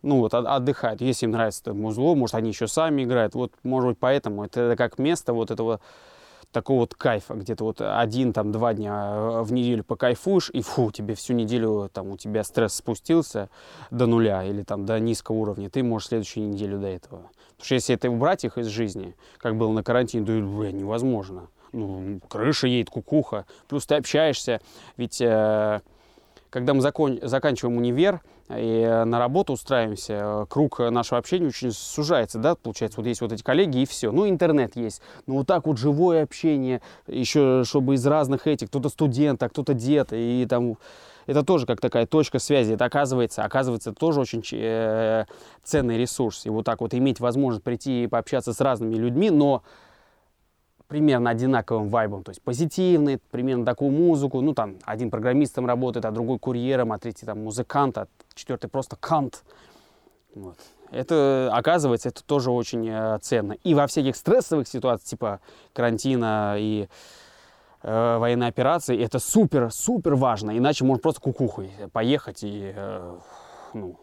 ну 0.04 0.20
вот 0.20 0.34
от- 0.34 0.46
отдыхают. 0.46 1.00
Если 1.00 1.26
им 1.26 1.32
нравится 1.32 1.62
это 1.62 1.74
музло, 1.74 2.14
может 2.14 2.34
они 2.34 2.50
еще 2.50 2.68
сами 2.68 3.04
играют. 3.04 3.34
Вот 3.34 3.52
может 3.62 3.90
быть 3.90 3.98
поэтому 3.98 4.44
это 4.44 4.74
как 4.76 4.98
место 4.98 5.32
вот 5.32 5.50
этого 5.50 5.80
такого 6.52 6.80
вот 6.80 6.94
кайфа, 6.94 7.34
где 7.34 7.56
то 7.56 7.64
вот 7.64 7.80
один 7.80 8.32
там 8.32 8.52
два 8.52 8.72
дня 8.72 9.12
э, 9.14 9.42
в 9.42 9.52
неделю 9.52 9.82
покайфуешь 9.84 10.50
и 10.50 10.62
фу, 10.62 10.90
тебе 10.92 11.14
всю 11.14 11.34
неделю 11.34 11.90
там 11.92 12.10
у 12.10 12.16
тебя 12.16 12.44
стресс 12.44 12.74
спустился 12.74 13.50
до 13.90 14.06
нуля 14.06 14.44
или 14.44 14.62
там 14.62 14.86
до 14.86 14.98
низкого 15.00 15.36
уровня, 15.36 15.68
ты 15.68 15.82
можешь 15.82 16.08
следующую 16.08 16.48
неделю 16.48 16.78
до 16.78 16.86
этого. 16.86 17.30
Потому 17.56 17.64
что 17.64 17.74
если 17.74 17.94
это 17.96 18.08
убрать 18.08 18.44
их 18.44 18.56
из 18.56 18.68
жизни, 18.68 19.16
как 19.38 19.56
было 19.56 19.72
на 19.72 19.82
карантине, 19.82 20.24
то 20.24 20.32
бля, 20.32 20.70
невозможно. 20.70 21.48
Ну, 21.72 22.20
крыша 22.28 22.68
едет, 22.68 22.88
кукуха. 22.88 23.46
Плюс 23.66 23.84
ты 23.84 23.96
общаешься, 23.96 24.60
ведь 24.96 25.20
э, 25.20 25.80
когда 26.54 26.72
мы 26.72 26.82
закон- 26.82 27.18
заканчиваем 27.20 27.78
универ 27.78 28.20
и 28.48 28.80
э, 28.86 29.02
на 29.02 29.18
работу 29.18 29.54
устраиваемся, 29.54 30.12
э, 30.12 30.46
круг 30.48 30.78
нашего 30.78 31.18
общения 31.18 31.48
очень 31.48 31.72
сужается, 31.72 32.38
да, 32.38 32.54
получается, 32.54 33.00
вот 33.00 33.08
есть 33.08 33.20
вот 33.22 33.32
эти 33.32 33.42
коллеги 33.42 33.78
и 33.78 33.86
все. 33.86 34.12
Ну, 34.12 34.28
интернет 34.28 34.76
есть, 34.76 35.02
но 35.26 35.34
вот 35.38 35.48
так 35.48 35.66
вот 35.66 35.78
живое 35.78 36.22
общение, 36.22 36.80
еще 37.08 37.64
чтобы 37.66 37.94
из 37.94 38.06
разных 38.06 38.46
этих, 38.46 38.68
кто-то 38.68 38.88
студент, 38.88 39.42
а 39.42 39.48
кто-то 39.48 39.74
дед, 39.74 40.10
и 40.12 40.46
там 40.48 40.76
это 41.26 41.42
тоже 41.42 41.66
как 41.66 41.80
такая 41.80 42.06
точка 42.06 42.38
связи. 42.38 42.74
Это 42.74 42.84
оказывается, 42.84 43.42
оказывается 43.42 43.92
тоже 43.92 44.20
очень 44.20 44.44
э, 44.52 45.24
ценный 45.64 45.98
ресурс. 45.98 46.46
И 46.46 46.50
вот 46.50 46.64
так 46.64 46.82
вот 46.82 46.94
иметь 46.94 47.18
возможность 47.18 47.64
прийти 47.64 48.04
и 48.04 48.06
пообщаться 48.06 48.52
с 48.52 48.60
разными 48.60 48.94
людьми, 48.94 49.30
но 49.30 49.64
примерно 50.88 51.30
одинаковым 51.30 51.88
вайбом, 51.88 52.22
то 52.22 52.30
есть 52.30 52.42
позитивный, 52.42 53.18
примерно 53.30 53.64
такую 53.64 53.90
музыку, 53.90 54.40
ну 54.40 54.54
там 54.54 54.76
один 54.84 55.10
программистом 55.10 55.66
работает, 55.66 56.04
а 56.04 56.10
другой 56.10 56.38
курьером, 56.38 56.92
а 56.92 56.98
третий 56.98 57.26
там 57.26 57.42
музыкант, 57.42 57.98
а 57.98 58.06
четвертый 58.34 58.68
просто 58.68 58.96
кант. 58.96 59.42
Вот. 60.34 60.58
Это, 60.90 61.50
оказывается, 61.52 62.10
это 62.10 62.22
тоже 62.22 62.50
очень 62.50 62.88
э, 62.88 63.18
ценно. 63.20 63.54
И 63.64 63.74
во 63.74 63.86
всяких 63.86 64.14
стрессовых 64.14 64.68
ситуациях, 64.68 65.08
типа 65.08 65.40
карантина 65.72 66.56
и 66.58 66.88
э, 67.82 68.18
военной 68.18 68.46
операции, 68.48 69.00
это 69.02 69.18
супер, 69.18 69.72
супер 69.72 70.14
важно. 70.14 70.56
Иначе 70.56 70.84
можно 70.84 71.00
просто 71.00 71.20
кукухой 71.20 71.72
поехать 71.92 72.44
и, 72.44 72.72
э, 72.74 73.16
ну, 73.72 73.96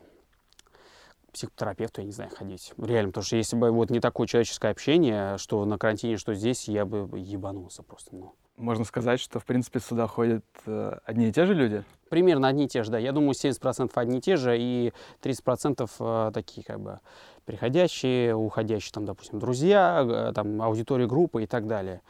психотерапевту, 1.32 2.02
я 2.02 2.06
не 2.08 2.14
знаю, 2.14 2.32
ходить. 2.36 2.74
Реально, 2.78 3.10
потому 3.10 3.24
что 3.24 3.36
если 3.36 3.56
бы 3.56 3.72
вот 3.72 3.90
не 3.90 4.00
такое 4.00 4.28
человеческое 4.28 4.72
общение, 4.72 5.38
что 5.38 5.64
на 5.66 5.78
карантине, 5.78 6.18
что 6.18 6.34
здесь, 6.34 6.68
я 6.68 6.86
бы 6.86 7.08
ебанулся 7.18 7.84
просто. 7.84 8.16
Ну. 8.16 8.34
Можно 8.58 8.84
сказать, 8.84 9.20
что, 9.20 9.40
в 9.40 9.46
принципе, 9.46 9.80
сюда 9.80 10.08
ходят 10.08 10.46
э, 10.66 10.98
одни 11.06 11.30
и 11.30 11.32
те 11.32 11.46
же 11.46 11.54
люди? 11.54 11.84
Примерно 12.10 12.48
одни 12.48 12.66
и 12.66 12.68
те 12.68 12.84
же, 12.84 12.92
да. 12.92 13.00
Я 13.00 13.12
думаю, 13.12 13.32
70% 13.32 13.92
одни 13.96 14.20
и 14.20 14.22
те 14.22 14.36
же, 14.36 14.56
и 14.58 14.94
30% 15.24 15.90
э, 16.00 16.32
такие 16.32 16.64
как 16.64 16.80
бы 16.80 17.00
приходящие, 17.46 18.36
уходящие, 18.36 18.92
там, 18.94 19.06
допустим, 19.06 19.40
друзья, 19.40 20.06
э, 20.08 20.32
там, 20.34 20.62
аудитория 20.62 21.08
группы 21.08 21.44
и 21.44 21.48
так 21.48 21.66
далее. 21.66 22.02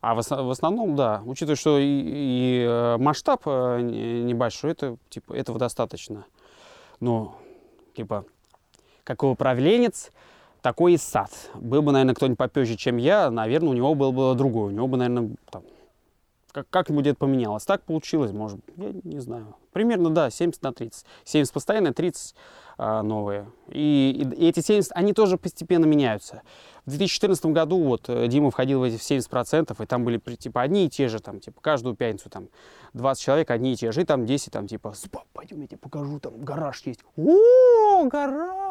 А 0.00 0.14
в, 0.14 0.18
в 0.18 0.50
основном, 0.50 0.94
да, 0.94 1.22
учитывая, 1.24 1.56
что 1.56 1.78
и, 1.78 1.84
и, 1.84 2.66
э, 2.68 2.96
масштаб 2.98 3.42
э, 3.46 3.80
не- 3.80 4.22
небольшой, 4.22 4.72
это, 4.72 4.98
типа, 5.08 5.32
этого 5.32 5.58
достаточно. 5.58 6.26
Но, 7.00 7.36
типа, 7.96 8.24
какой 9.06 9.32
управленец, 9.32 10.10
такой 10.60 10.94
и 10.94 10.96
сад. 10.96 11.30
Был 11.54 11.80
бы, 11.80 11.92
наверное, 11.92 12.14
кто-нибудь 12.14 12.38
попозже, 12.38 12.76
чем 12.76 12.96
я, 12.96 13.30
наверное, 13.30 13.70
у 13.70 13.72
него 13.72 13.94
был 13.94 14.12
бы 14.12 14.34
другой. 14.34 14.72
У 14.72 14.74
него 14.74 14.88
бы, 14.88 14.96
наверное, 14.96 15.30
там, 15.50 15.62
как, 16.50 16.68
как-нибудь 16.70 17.06
это 17.06 17.16
поменялось. 17.16 17.64
Так 17.64 17.82
получилось, 17.82 18.32
может, 18.32 18.58
я 18.76 18.92
не 19.04 19.20
знаю. 19.20 19.54
Примерно, 19.72 20.10
да, 20.10 20.28
70 20.28 20.60
на 20.62 20.72
30. 20.72 21.06
70 21.24 21.52
постоянно, 21.52 21.94
30 21.94 22.34
а, 22.78 23.02
новые. 23.02 23.46
И, 23.68 24.26
и 24.36 24.48
эти 24.48 24.60
70, 24.60 24.90
они 24.94 25.12
тоже 25.12 25.38
постепенно 25.38 25.84
меняются. 25.84 26.42
В 26.84 26.90
2014 26.90 27.46
году 27.46 27.82
вот 27.82 28.08
э, 28.08 28.26
Дима 28.26 28.50
входил 28.50 28.80
в 28.80 28.82
эти 28.82 28.96
70%, 28.96 29.82
и 29.82 29.86
там 29.86 30.04
были 30.04 30.18
типа 30.18 30.62
одни 30.62 30.86
и 30.86 30.88
те 30.88 31.08
же, 31.08 31.20
там, 31.20 31.40
типа, 31.40 31.60
каждую 31.60 31.94
пятницу 31.94 32.28
там 32.28 32.48
20 32.94 33.22
человек, 33.22 33.50
одни 33.50 33.74
и 33.74 33.76
те 33.76 33.92
же, 33.92 34.02
и 34.02 34.04
там 34.04 34.26
10, 34.26 34.52
там, 34.52 34.66
типа, 34.66 34.92
«Спа, 34.94 35.22
пойдем, 35.32 35.60
я 35.60 35.66
тебе 35.68 35.78
покажу, 35.78 36.18
там 36.20 36.40
гараж 36.42 36.82
есть. 36.86 37.00
О, 37.16 38.04
гараж! 38.04 38.65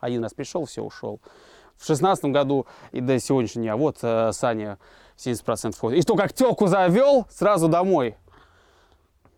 Один 0.00 0.22
раз 0.22 0.34
пришел, 0.34 0.64
все, 0.64 0.82
ушел. 0.82 1.20
В 1.76 1.86
шестнадцатом 1.86 2.32
году 2.32 2.66
и 2.92 3.00
до 3.00 3.18
сегодняшнего 3.18 3.64
дня, 3.64 3.76
вот 3.76 3.98
э, 4.02 4.32
Саня 4.32 4.78
70% 5.16 5.72
входит. 5.72 5.98
И 5.98 6.02
что, 6.02 6.14
как 6.14 6.32
телку 6.32 6.66
завел, 6.66 7.26
сразу 7.30 7.68
домой. 7.68 8.16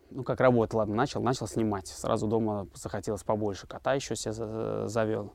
Ну, 0.09 0.23
как 0.23 0.39
работа, 0.41 0.77
ладно, 0.77 0.95
начал, 0.95 1.21
начал 1.23 1.47
снимать. 1.47 1.87
Сразу 1.87 2.27
дома 2.27 2.67
захотелось 2.75 3.23
побольше. 3.23 3.65
Кота 3.65 3.93
еще 3.93 4.15
себе 4.15 4.33
за- 4.33 4.87
завел. 4.87 5.33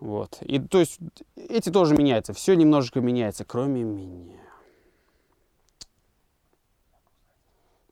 Вот. 0.00 0.38
И 0.40 0.58
то 0.58 0.78
есть 0.78 0.98
эти 1.36 1.70
тоже 1.70 1.94
меняются. 1.96 2.32
Все 2.32 2.54
немножечко 2.54 3.00
меняется, 3.00 3.44
кроме 3.44 3.82
меня. 3.82 4.40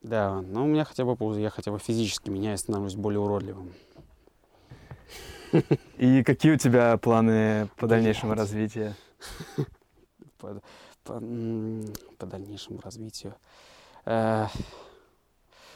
Да, 0.01 0.41
но 0.41 0.63
у 0.63 0.67
меня 0.67 0.83
хотя 0.83 1.05
бы 1.05 1.39
я 1.39 1.49
хотя 1.49 1.71
бы 1.71 1.79
физически 1.79 2.29
меняюсь, 2.29 2.59
становлюсь 2.59 2.95
более 2.95 3.21
уродливым. 3.21 3.73
И 5.97 6.23
какие 6.23 6.53
у 6.53 6.57
тебя 6.57 6.97
планы 6.97 7.69
по 7.77 7.87
дальнейшему 7.87 8.33
развитию? 8.33 8.95
по, 10.37 10.61
по, 11.03 11.21
по 12.17 12.25
дальнейшему 12.25 12.79
развитию. 12.83 13.35
Э, 14.05 14.47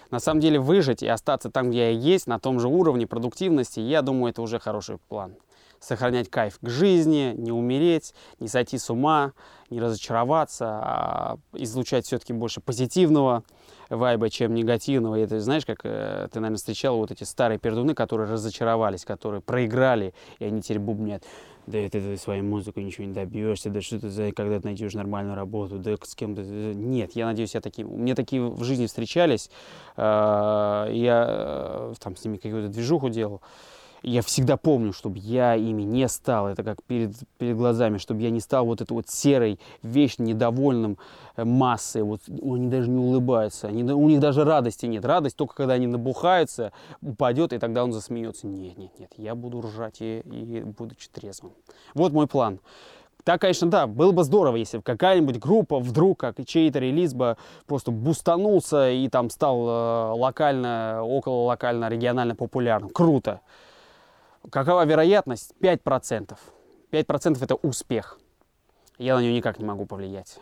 На 0.10 0.20
самом 0.20 0.40
деле 0.40 0.60
выжить 0.60 1.04
и 1.04 1.08
остаться 1.08 1.50
там, 1.50 1.70
где 1.70 1.80
я 1.80 1.90
есть, 1.92 2.28
на 2.28 2.40
том 2.40 2.60
же 2.60 2.68
уровне 2.68 3.08
продуктивности, 3.08 3.80
я 3.80 4.02
думаю, 4.02 4.32
это 4.32 4.42
уже 4.42 4.60
хороший 4.60 4.98
план. 5.10 5.36
Сохранять 5.80 6.30
кайф 6.30 6.58
к 6.60 6.70
жизни, 6.70 7.34
не 7.38 7.52
умереть, 7.52 8.16
не 8.40 8.48
сойти 8.48 8.78
с 8.78 8.90
ума, 8.90 9.34
не 9.70 9.80
разочароваться, 9.80 10.66
а 10.66 11.38
излучать 11.54 12.06
все-таки 12.06 12.34
больше 12.34 12.62
позитивного 12.62 13.44
вайба, 13.90 14.30
чем 14.30 14.54
негативного. 14.54 15.16
И 15.16 15.22
это, 15.22 15.40
знаешь, 15.40 15.66
как 15.66 15.80
э, 15.84 16.28
ты, 16.32 16.40
наверное, 16.40 16.58
встречал 16.58 16.98
вот 16.98 17.12
эти 17.12 17.24
старые 17.24 17.60
пердуны, 17.60 17.94
которые 17.94 18.30
разочаровались, 18.30 19.06
которые 19.06 19.42
проиграли, 19.42 20.14
и 20.40 20.46
они 20.46 20.62
теперь 20.62 20.80
бубнят. 20.80 21.24
Да 21.68 21.78
это 21.78 22.00
ты 22.00 22.16
своей 22.18 22.42
музыкой 22.42 22.86
ничего 22.86 23.06
не 23.06 23.14
добьешься, 23.14 23.70
да 23.70 23.82
что 23.82 24.00
ты 24.00 24.10
за, 24.10 24.32
когда 24.32 24.60
ты 24.60 24.68
найдешь 24.68 24.94
нормальную 24.94 25.36
работу, 25.36 25.78
да 25.80 25.96
с 26.02 26.16
кем-то. 26.16 26.42
Нет, 26.42 27.12
я 27.14 27.26
надеюсь, 27.26 27.56
я 27.56 27.62
таким. 27.62 27.88
Мне 27.88 28.16
такие 28.16 28.42
в 28.42 28.64
жизни 28.64 28.86
встречались. 28.86 29.50
э, 29.98 30.02
Я 30.02 31.26
э, 31.28 31.94
там 32.00 32.16
с 32.16 32.24
ними 32.24 32.38
какую-то 32.38 32.70
движуху 32.70 33.10
делал. 33.10 33.42
Я 34.04 34.22
всегда 34.22 34.58
помню, 34.58 34.94
чтобы 34.94 35.18
я 35.18 35.56
ими 35.56 35.82
не 35.82 36.08
стал, 36.08 36.48
это 36.48 36.64
как 36.64 36.84
перед, 36.84 37.16
перед 37.38 37.58
глазами, 37.58 37.98
чтобы 37.98 38.22
я 38.22 38.30
не 38.30 38.40
стал 38.40 38.66
вот 38.66 38.82
этой 38.82 38.94
вот 38.94 39.10
серой, 39.10 39.60
вечно 39.82 40.24
недовольным 40.24 40.98
э, 41.36 41.44
массой. 41.44 42.04
Вот 42.04 42.22
они 42.28 42.68
даже 42.68 42.90
не 42.90 43.00
улыбаются, 43.00 43.68
они, 43.68 43.84
у 43.84 44.08
них 44.08 44.20
даже 44.20 44.44
радости 44.44 44.86
нет. 44.86 45.04
Радость 45.04 45.36
только 45.36 45.56
когда 45.56 45.74
они 45.74 45.88
набухаются, 45.88 46.72
упадет, 47.02 47.54
и 47.54 47.58
тогда 47.58 47.84
он 47.84 47.92
засмеется. 47.92 48.48
Нет, 48.48 48.78
нет, 48.78 48.92
нет, 49.00 49.12
я 49.18 49.36
буду 49.36 49.62
ржать 49.62 50.02
и, 50.02 50.20
и 50.20 50.62
будучи 50.62 51.10
трезвым. 51.10 51.54
Вот 51.94 52.14
мой 52.14 52.28
план. 52.28 52.60
Так, 53.24 53.42
конечно, 53.42 53.70
да, 53.70 53.88
было 53.88 54.14
бы 54.14 54.24
здорово, 54.24 54.56
если 54.56 54.78
бы 54.78 54.84
какая-нибудь 54.84 55.38
группа 55.38 55.80
вдруг, 55.80 56.18
как 56.18 56.38
чей-то 56.46 56.80
релиз 56.80 57.14
бы 57.14 57.36
просто 57.66 57.92
бустанулся 57.92 58.90
и 58.90 59.10
там 59.10 59.30
стал 59.30 59.68
э, 59.68 60.12
локально, 60.18 61.02
около 61.04 61.44
локально, 61.44 61.90
регионально 61.90 62.36
популярным. 62.36 62.90
Круто. 62.90 63.42
Какова 64.50 64.86
вероятность? 64.86 65.54
5%. 65.62 66.38
5% 66.92 67.44
это 67.44 67.56
успех. 67.56 68.20
Я 68.98 69.16
на 69.16 69.22
нее 69.22 69.34
никак 69.34 69.60
не 69.60 69.66
могу 69.66 69.86
повлиять. 69.86 70.40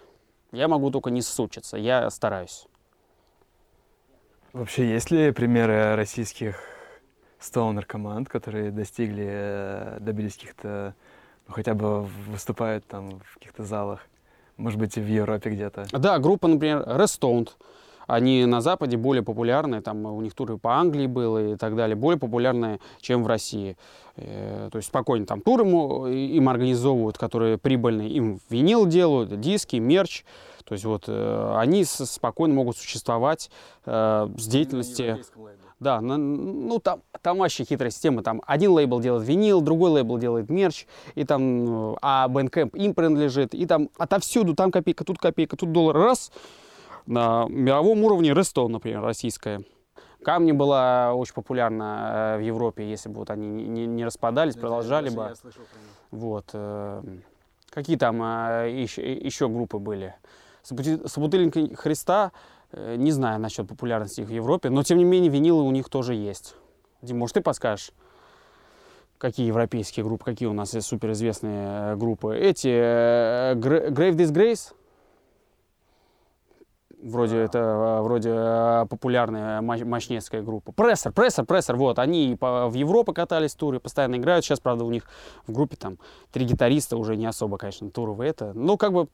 Я 0.52 0.68
могу 0.68 0.92
только 0.92 1.10
не 1.10 1.22
сучиться, 1.22 1.78
я 1.78 2.10
стараюсь. 2.10 2.68
Вообще, 4.54 4.90
есть 4.90 5.12
ли 5.12 5.32
примеры 5.32 5.96
российских 5.96 6.58
стоунер-команд, 7.40 8.30
которые 8.30 8.72
достигли, 8.72 9.28
э, 9.28 9.98
добились 10.00 10.36
каких-то, 10.36 10.96
ну, 11.48 11.54
хотя 11.54 11.74
бы 11.74 12.04
выступают 12.04 12.86
там 12.88 13.20
в 13.20 13.34
каких-то 13.36 13.64
залах, 13.64 14.00
может 14.56 14.80
быть, 14.80 14.98
и 14.98 15.02
в 15.02 15.08
Европе 15.08 15.50
где-то? 15.50 15.86
Да, 15.92 16.20
группа, 16.20 16.48
например, 16.48 16.84
Restoned, 16.84 17.50
они 18.08 18.46
на 18.46 18.62
Западе 18.62 18.98
более 18.98 19.24
популярны, 19.24 19.82
там 19.82 20.06
у 20.06 20.22
них 20.22 20.34
туры 20.34 20.58
по 20.58 20.76
Англии 20.76 21.08
было 21.08 21.54
и 21.54 21.56
так 21.56 21.76
далее, 21.76 21.96
более 21.96 22.20
популярны, 22.20 22.80
чем 23.02 23.24
в 23.24 23.28
России. 23.28 23.78
Э, 24.18 24.70
то 24.72 24.78
есть 24.78 24.88
спокойно 24.88 25.26
там 25.26 25.42
туры 25.42 25.64
им 25.66 26.50
организовывают, 26.50 27.18
которые 27.18 27.58
прибыльные, 27.58 28.10
им 28.10 28.40
винил 28.50 28.86
делают, 28.86 29.40
диски, 29.40 29.78
мерч. 29.78 30.24
То 30.64 30.74
есть 30.74 30.86
вот 30.86 31.04
э, 31.08 31.54
они 31.58 31.84
спокойно 31.84 32.56
могут 32.56 32.78
существовать 32.78 33.52
э, 33.86 34.28
с 34.38 34.48
деятельности... 34.48 35.18
Да, 35.78 36.00
ну 36.00 36.80
там, 36.80 37.02
там 37.22 37.40
вообще 37.40 37.66
хитрая 37.66 37.92
система. 37.92 38.24
Там 38.24 38.42
один 38.48 38.72
лейбл 38.72 39.02
делает 39.02 39.28
винил, 39.28 39.60
другой 39.60 39.92
лейбл 39.92 40.18
делает 40.18 40.50
мерч, 40.50 40.88
и 41.16 41.26
там, 41.26 41.98
а 42.02 42.30
Bandcamp 42.30 42.76
им 42.78 42.94
принадлежит, 42.94 43.54
и 43.54 43.66
там 43.66 43.90
отовсюду, 43.98 44.56
там 44.56 44.72
копейка, 44.72 45.04
тут 45.04 45.20
копейка, 45.20 45.58
тут 45.58 45.74
доллар, 45.74 45.98
раз. 45.98 46.32
На 47.06 47.46
мировом 47.50 48.04
уровне 48.04 48.34
Рестон, 48.34 48.72
например, 48.72 49.02
российская. 49.02 49.64
Камни 50.24 50.54
была 50.54 51.14
очень 51.14 51.36
популярна 51.36 52.34
э, 52.36 52.38
в 52.40 52.42
Европе, 52.42 52.90
если 52.90 53.10
бы 53.10 53.20
вот 53.20 53.30
они 53.30 53.48
не, 53.48 53.86
не 53.86 54.04
распадались, 54.04 54.56
продолжали 54.56 55.10
бы. 55.10 55.36
Вот. 56.10 56.50
Э, 56.54 57.04
какие 57.70 57.96
там 57.96 58.18
еще, 58.18 59.04
э, 59.04 59.24
еще 59.24 59.48
группы 59.48 59.78
были? 59.78 60.16
Собутыльник 60.64 61.78
Христа 61.78 62.32
не 62.74 63.12
знаю 63.12 63.40
насчет 63.40 63.68
популярности 63.68 64.22
их 64.22 64.28
в 64.28 64.32
Европе, 64.32 64.72
но 64.72 64.82
тем 64.82 64.98
не 64.98 65.04
менее 65.04 65.30
винилы 65.30 65.62
у 65.62 65.70
них 65.70 65.90
тоже 65.90 66.16
есть. 66.16 66.56
Дим, 67.04 67.20
может, 67.20 67.36
ты 67.36 67.42
подскажешь? 67.42 67.92
Какие 69.20 69.46
европейские 69.46 70.04
группы, 70.04 70.26
какие 70.26 70.50
у 70.50 70.54
нас 70.54 70.74
есть 70.74 70.88
суперизвестные 70.88 71.96
группы? 71.98 72.36
Эти 72.36 72.68
Grave 73.54 74.16
Disgrace, 74.16 74.74
вроде 77.06 77.38
это 77.38 78.00
вроде 78.02 78.88
популярная 78.90 79.62
мощнецкая 79.62 80.42
группа. 80.42 80.72
Прессор, 80.72 81.12
прессор, 81.12 81.46
прессор, 81.46 81.76
вот, 81.76 82.00
они 82.00 82.38
в 82.40 82.74
Европу 82.74 83.14
катались 83.14 83.54
туры, 83.54 83.80
постоянно 83.80 84.16
играют. 84.16 84.44
Сейчас, 84.44 84.60
правда, 84.60 84.84
у 84.84 84.92
них 84.92 85.04
в 85.48 85.52
группе 85.52 85.76
там 85.76 85.98
три 86.32 86.46
гитариста, 86.46 86.98
уже 86.98 87.16
не 87.16 87.26
особо, 87.26 87.58
конечно, 87.58 87.90
туровые 87.90 88.32
это. 88.32 88.54
Но 88.54 88.78
как 88.78 88.94
бы 88.94 89.08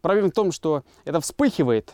проблема 0.00 0.28
в 0.28 0.32
том, 0.32 0.52
что 0.52 0.82
это 1.04 1.20
вспыхивает, 1.20 1.92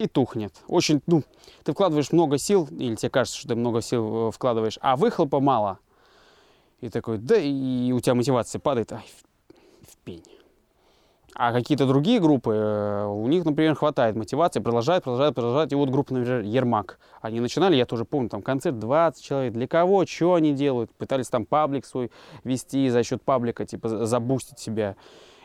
и 0.00 0.06
тухнет. 0.06 0.54
Очень, 0.66 1.02
ну, 1.06 1.22
ты 1.62 1.72
вкладываешь 1.72 2.10
много 2.10 2.38
сил, 2.38 2.66
или 2.70 2.94
тебе 2.94 3.10
кажется, 3.10 3.38
что 3.38 3.48
ты 3.48 3.54
много 3.54 3.82
сил 3.82 4.28
э, 4.28 4.30
вкладываешь, 4.32 4.78
а 4.80 4.96
выхлопа 4.96 5.40
мало. 5.40 5.78
И 6.80 6.88
такой, 6.88 7.18
да, 7.18 7.36
и 7.36 7.92
у 7.92 8.00
тебя 8.00 8.14
мотивация 8.14 8.60
падает, 8.60 8.92
ай, 8.92 9.04
в, 9.04 9.92
в 9.92 9.96
пень. 9.98 10.24
А 11.34 11.52
какие-то 11.52 11.86
другие 11.86 12.20
группы, 12.20 12.52
э, 12.52 13.06
у 13.06 13.26
них, 13.28 13.44
например, 13.44 13.74
хватает 13.74 14.16
мотивации, 14.16 14.60
продолжают, 14.60 15.04
продолжают, 15.04 15.34
продолжают. 15.34 15.72
И 15.72 15.76
вот 15.76 15.88
группа, 15.88 16.12
например, 16.12 16.40
Ермак. 16.40 16.98
Они 17.20 17.40
начинали, 17.40 17.76
я 17.76 17.86
тоже 17.86 18.04
помню, 18.04 18.28
там 18.28 18.42
концерт 18.42 18.78
20 18.78 19.22
человек. 19.22 19.52
Для 19.52 19.68
кого, 19.68 20.04
что 20.06 20.34
они 20.34 20.52
делают? 20.52 20.90
Пытались 20.92 21.28
там 21.28 21.46
паблик 21.46 21.86
свой 21.86 22.10
вести 22.42 22.88
за 22.88 23.02
счет 23.04 23.22
паблика, 23.22 23.64
типа 23.64 24.06
забустить 24.06 24.58
себя. 24.58 24.96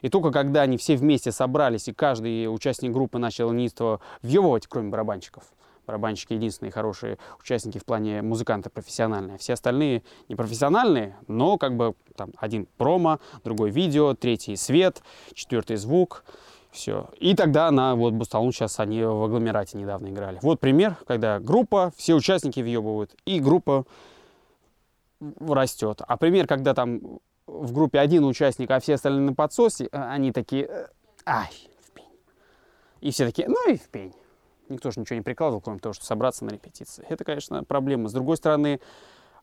И 0.01 0.09
только 0.09 0.31
когда 0.31 0.61
они 0.61 0.77
все 0.77 0.95
вместе 0.95 1.31
собрались, 1.31 1.87
и 1.87 1.93
каждый 1.93 2.53
участник 2.53 2.91
группы 2.91 3.17
начал 3.17 3.51
неистово 3.51 4.01
въебывать, 4.21 4.67
кроме 4.67 4.89
барабанщиков, 4.89 5.43
барабанщики 5.85 6.33
единственные 6.33 6.71
хорошие 6.71 7.17
участники 7.39 7.77
в 7.77 7.85
плане 7.85 8.21
музыканта 8.21 8.69
профессиональные. 8.69 9.37
Все 9.37 9.53
остальные 9.53 10.03
непрофессиональные, 10.29 11.15
но 11.27 11.57
как 11.57 11.75
бы 11.75 11.95
там 12.15 12.31
один 12.37 12.67
промо, 12.77 13.19
другой 13.43 13.69
видео, 13.69 14.13
третий 14.13 14.55
свет, 14.55 15.01
четвертый 15.33 15.77
звук. 15.77 16.23
Все. 16.71 17.09
И 17.19 17.35
тогда 17.35 17.71
на 17.71 17.95
вот 17.95 18.13
Бусталун 18.13 18.51
сейчас 18.51 18.81
они 18.81 19.01
в 19.01 19.23
агломерате 19.23 19.77
недавно 19.77 20.09
играли. 20.09 20.39
Вот 20.41 20.59
пример, 20.59 20.97
когда 21.07 21.39
группа, 21.39 21.93
все 21.95 22.15
участники 22.15 22.59
въебывают, 22.59 23.15
и 23.25 23.39
группа 23.39 23.85
растет. 25.39 26.01
А 26.05 26.17
пример, 26.17 26.47
когда 26.47 26.73
там 26.73 27.19
в 27.47 27.71
группе 27.73 27.99
один 27.99 28.25
участник, 28.25 28.71
а 28.71 28.79
все 28.79 28.95
остальные 28.95 29.21
на 29.21 29.33
подсосе, 29.33 29.87
а 29.91 30.11
они 30.11 30.31
такие, 30.31 30.65
э, 30.65 30.87
ай, 31.25 31.49
в 31.79 31.91
пень. 31.91 32.05
И 33.01 33.11
все 33.11 33.25
такие, 33.25 33.47
ну 33.47 33.71
и 33.71 33.77
в 33.77 33.87
пень. 33.89 34.13
Никто 34.69 34.91
же 34.91 34.99
ничего 34.99 35.17
не 35.17 35.21
прикладывал, 35.21 35.61
кроме 35.61 35.79
того, 35.79 35.93
что 35.93 36.05
собраться 36.05 36.45
на 36.45 36.49
репетиции. 36.49 37.05
Это, 37.09 37.23
конечно, 37.23 37.63
проблема. 37.63 38.09
С 38.09 38.13
другой 38.13 38.37
стороны, 38.37 38.79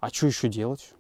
а 0.01 0.09
что 0.09 0.27
еще 0.27 0.49
делать? 0.49 0.95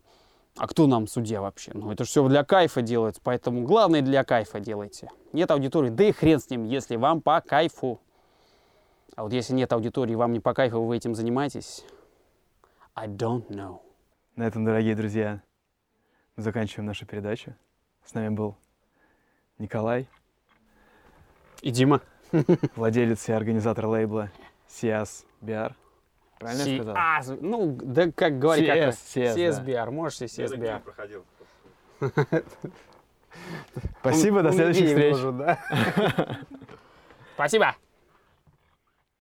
А 0.57 0.69
кто 0.69 0.87
нам 0.87 1.07
судья 1.07 1.41
вообще? 1.41 1.73
Ну, 1.75 1.91
это 1.91 2.05
же 2.05 2.11
все 2.11 2.29
для 2.29 2.45
кайфа 2.45 2.83
делается, 2.83 3.21
поэтому 3.25 3.63
главное 3.63 4.03
для 4.03 4.23
кайфа 4.23 4.61
делайте. 4.61 5.11
Нет 5.33 5.51
аудитории, 5.51 5.89
да 5.89 6.05
и 6.05 6.13
хрен 6.13 6.41
с 6.41 6.51
ним, 6.51 6.65
если 6.65 6.97
вам 6.97 7.23
по 7.23 7.41
кайфу. 7.41 8.01
А 9.17 9.23
вот 9.25 9.33
если 9.33 9.55
нет 9.55 9.73
аудитории, 9.73 10.15
вам 10.15 10.33
не 10.33 10.41
по 10.41 10.53
кайфу, 10.55 10.83
вы 10.83 10.97
этим 10.97 11.15
занимаетесь, 11.15 11.85
I 12.95 13.09
don't 13.09 13.49
know. 13.49 13.81
На 14.37 14.47
этом, 14.47 14.65
дорогие 14.65 14.95
друзья, 14.95 15.43
мы 16.37 16.43
заканчиваем 16.43 16.87
нашу 16.87 17.07
передачу. 17.07 17.55
С 18.05 18.15
нами 18.15 18.29
был 18.29 18.57
Николай. 19.59 20.09
И 21.63 21.71
Дима. 21.71 22.03
Владелец 22.77 23.29
и 23.29 23.33
организатор 23.33 23.87
лейбла 23.87 24.31
Сиас 24.69 25.25
Биар. 25.41 25.75
Правильно 26.39 26.63
я 26.63 26.77
сказал? 26.77 26.97
А, 26.97 27.21
ну, 27.41 27.79
да 27.81 28.11
как 28.11 28.39
говорить, 28.39 28.69
CS, 28.69 28.85
как 28.85 28.95
CS, 28.95 29.37
CSBR, 29.37 29.85
да. 29.85 29.91
можешь 29.91 30.21
и 30.23 30.25
CSBR. 30.25 30.81
проходил. 30.81 31.25
Спасибо, 34.01 34.43
до 34.43 34.53
следующих 34.53 34.89
встреч. 34.89 35.17
Спасибо. 37.35 37.77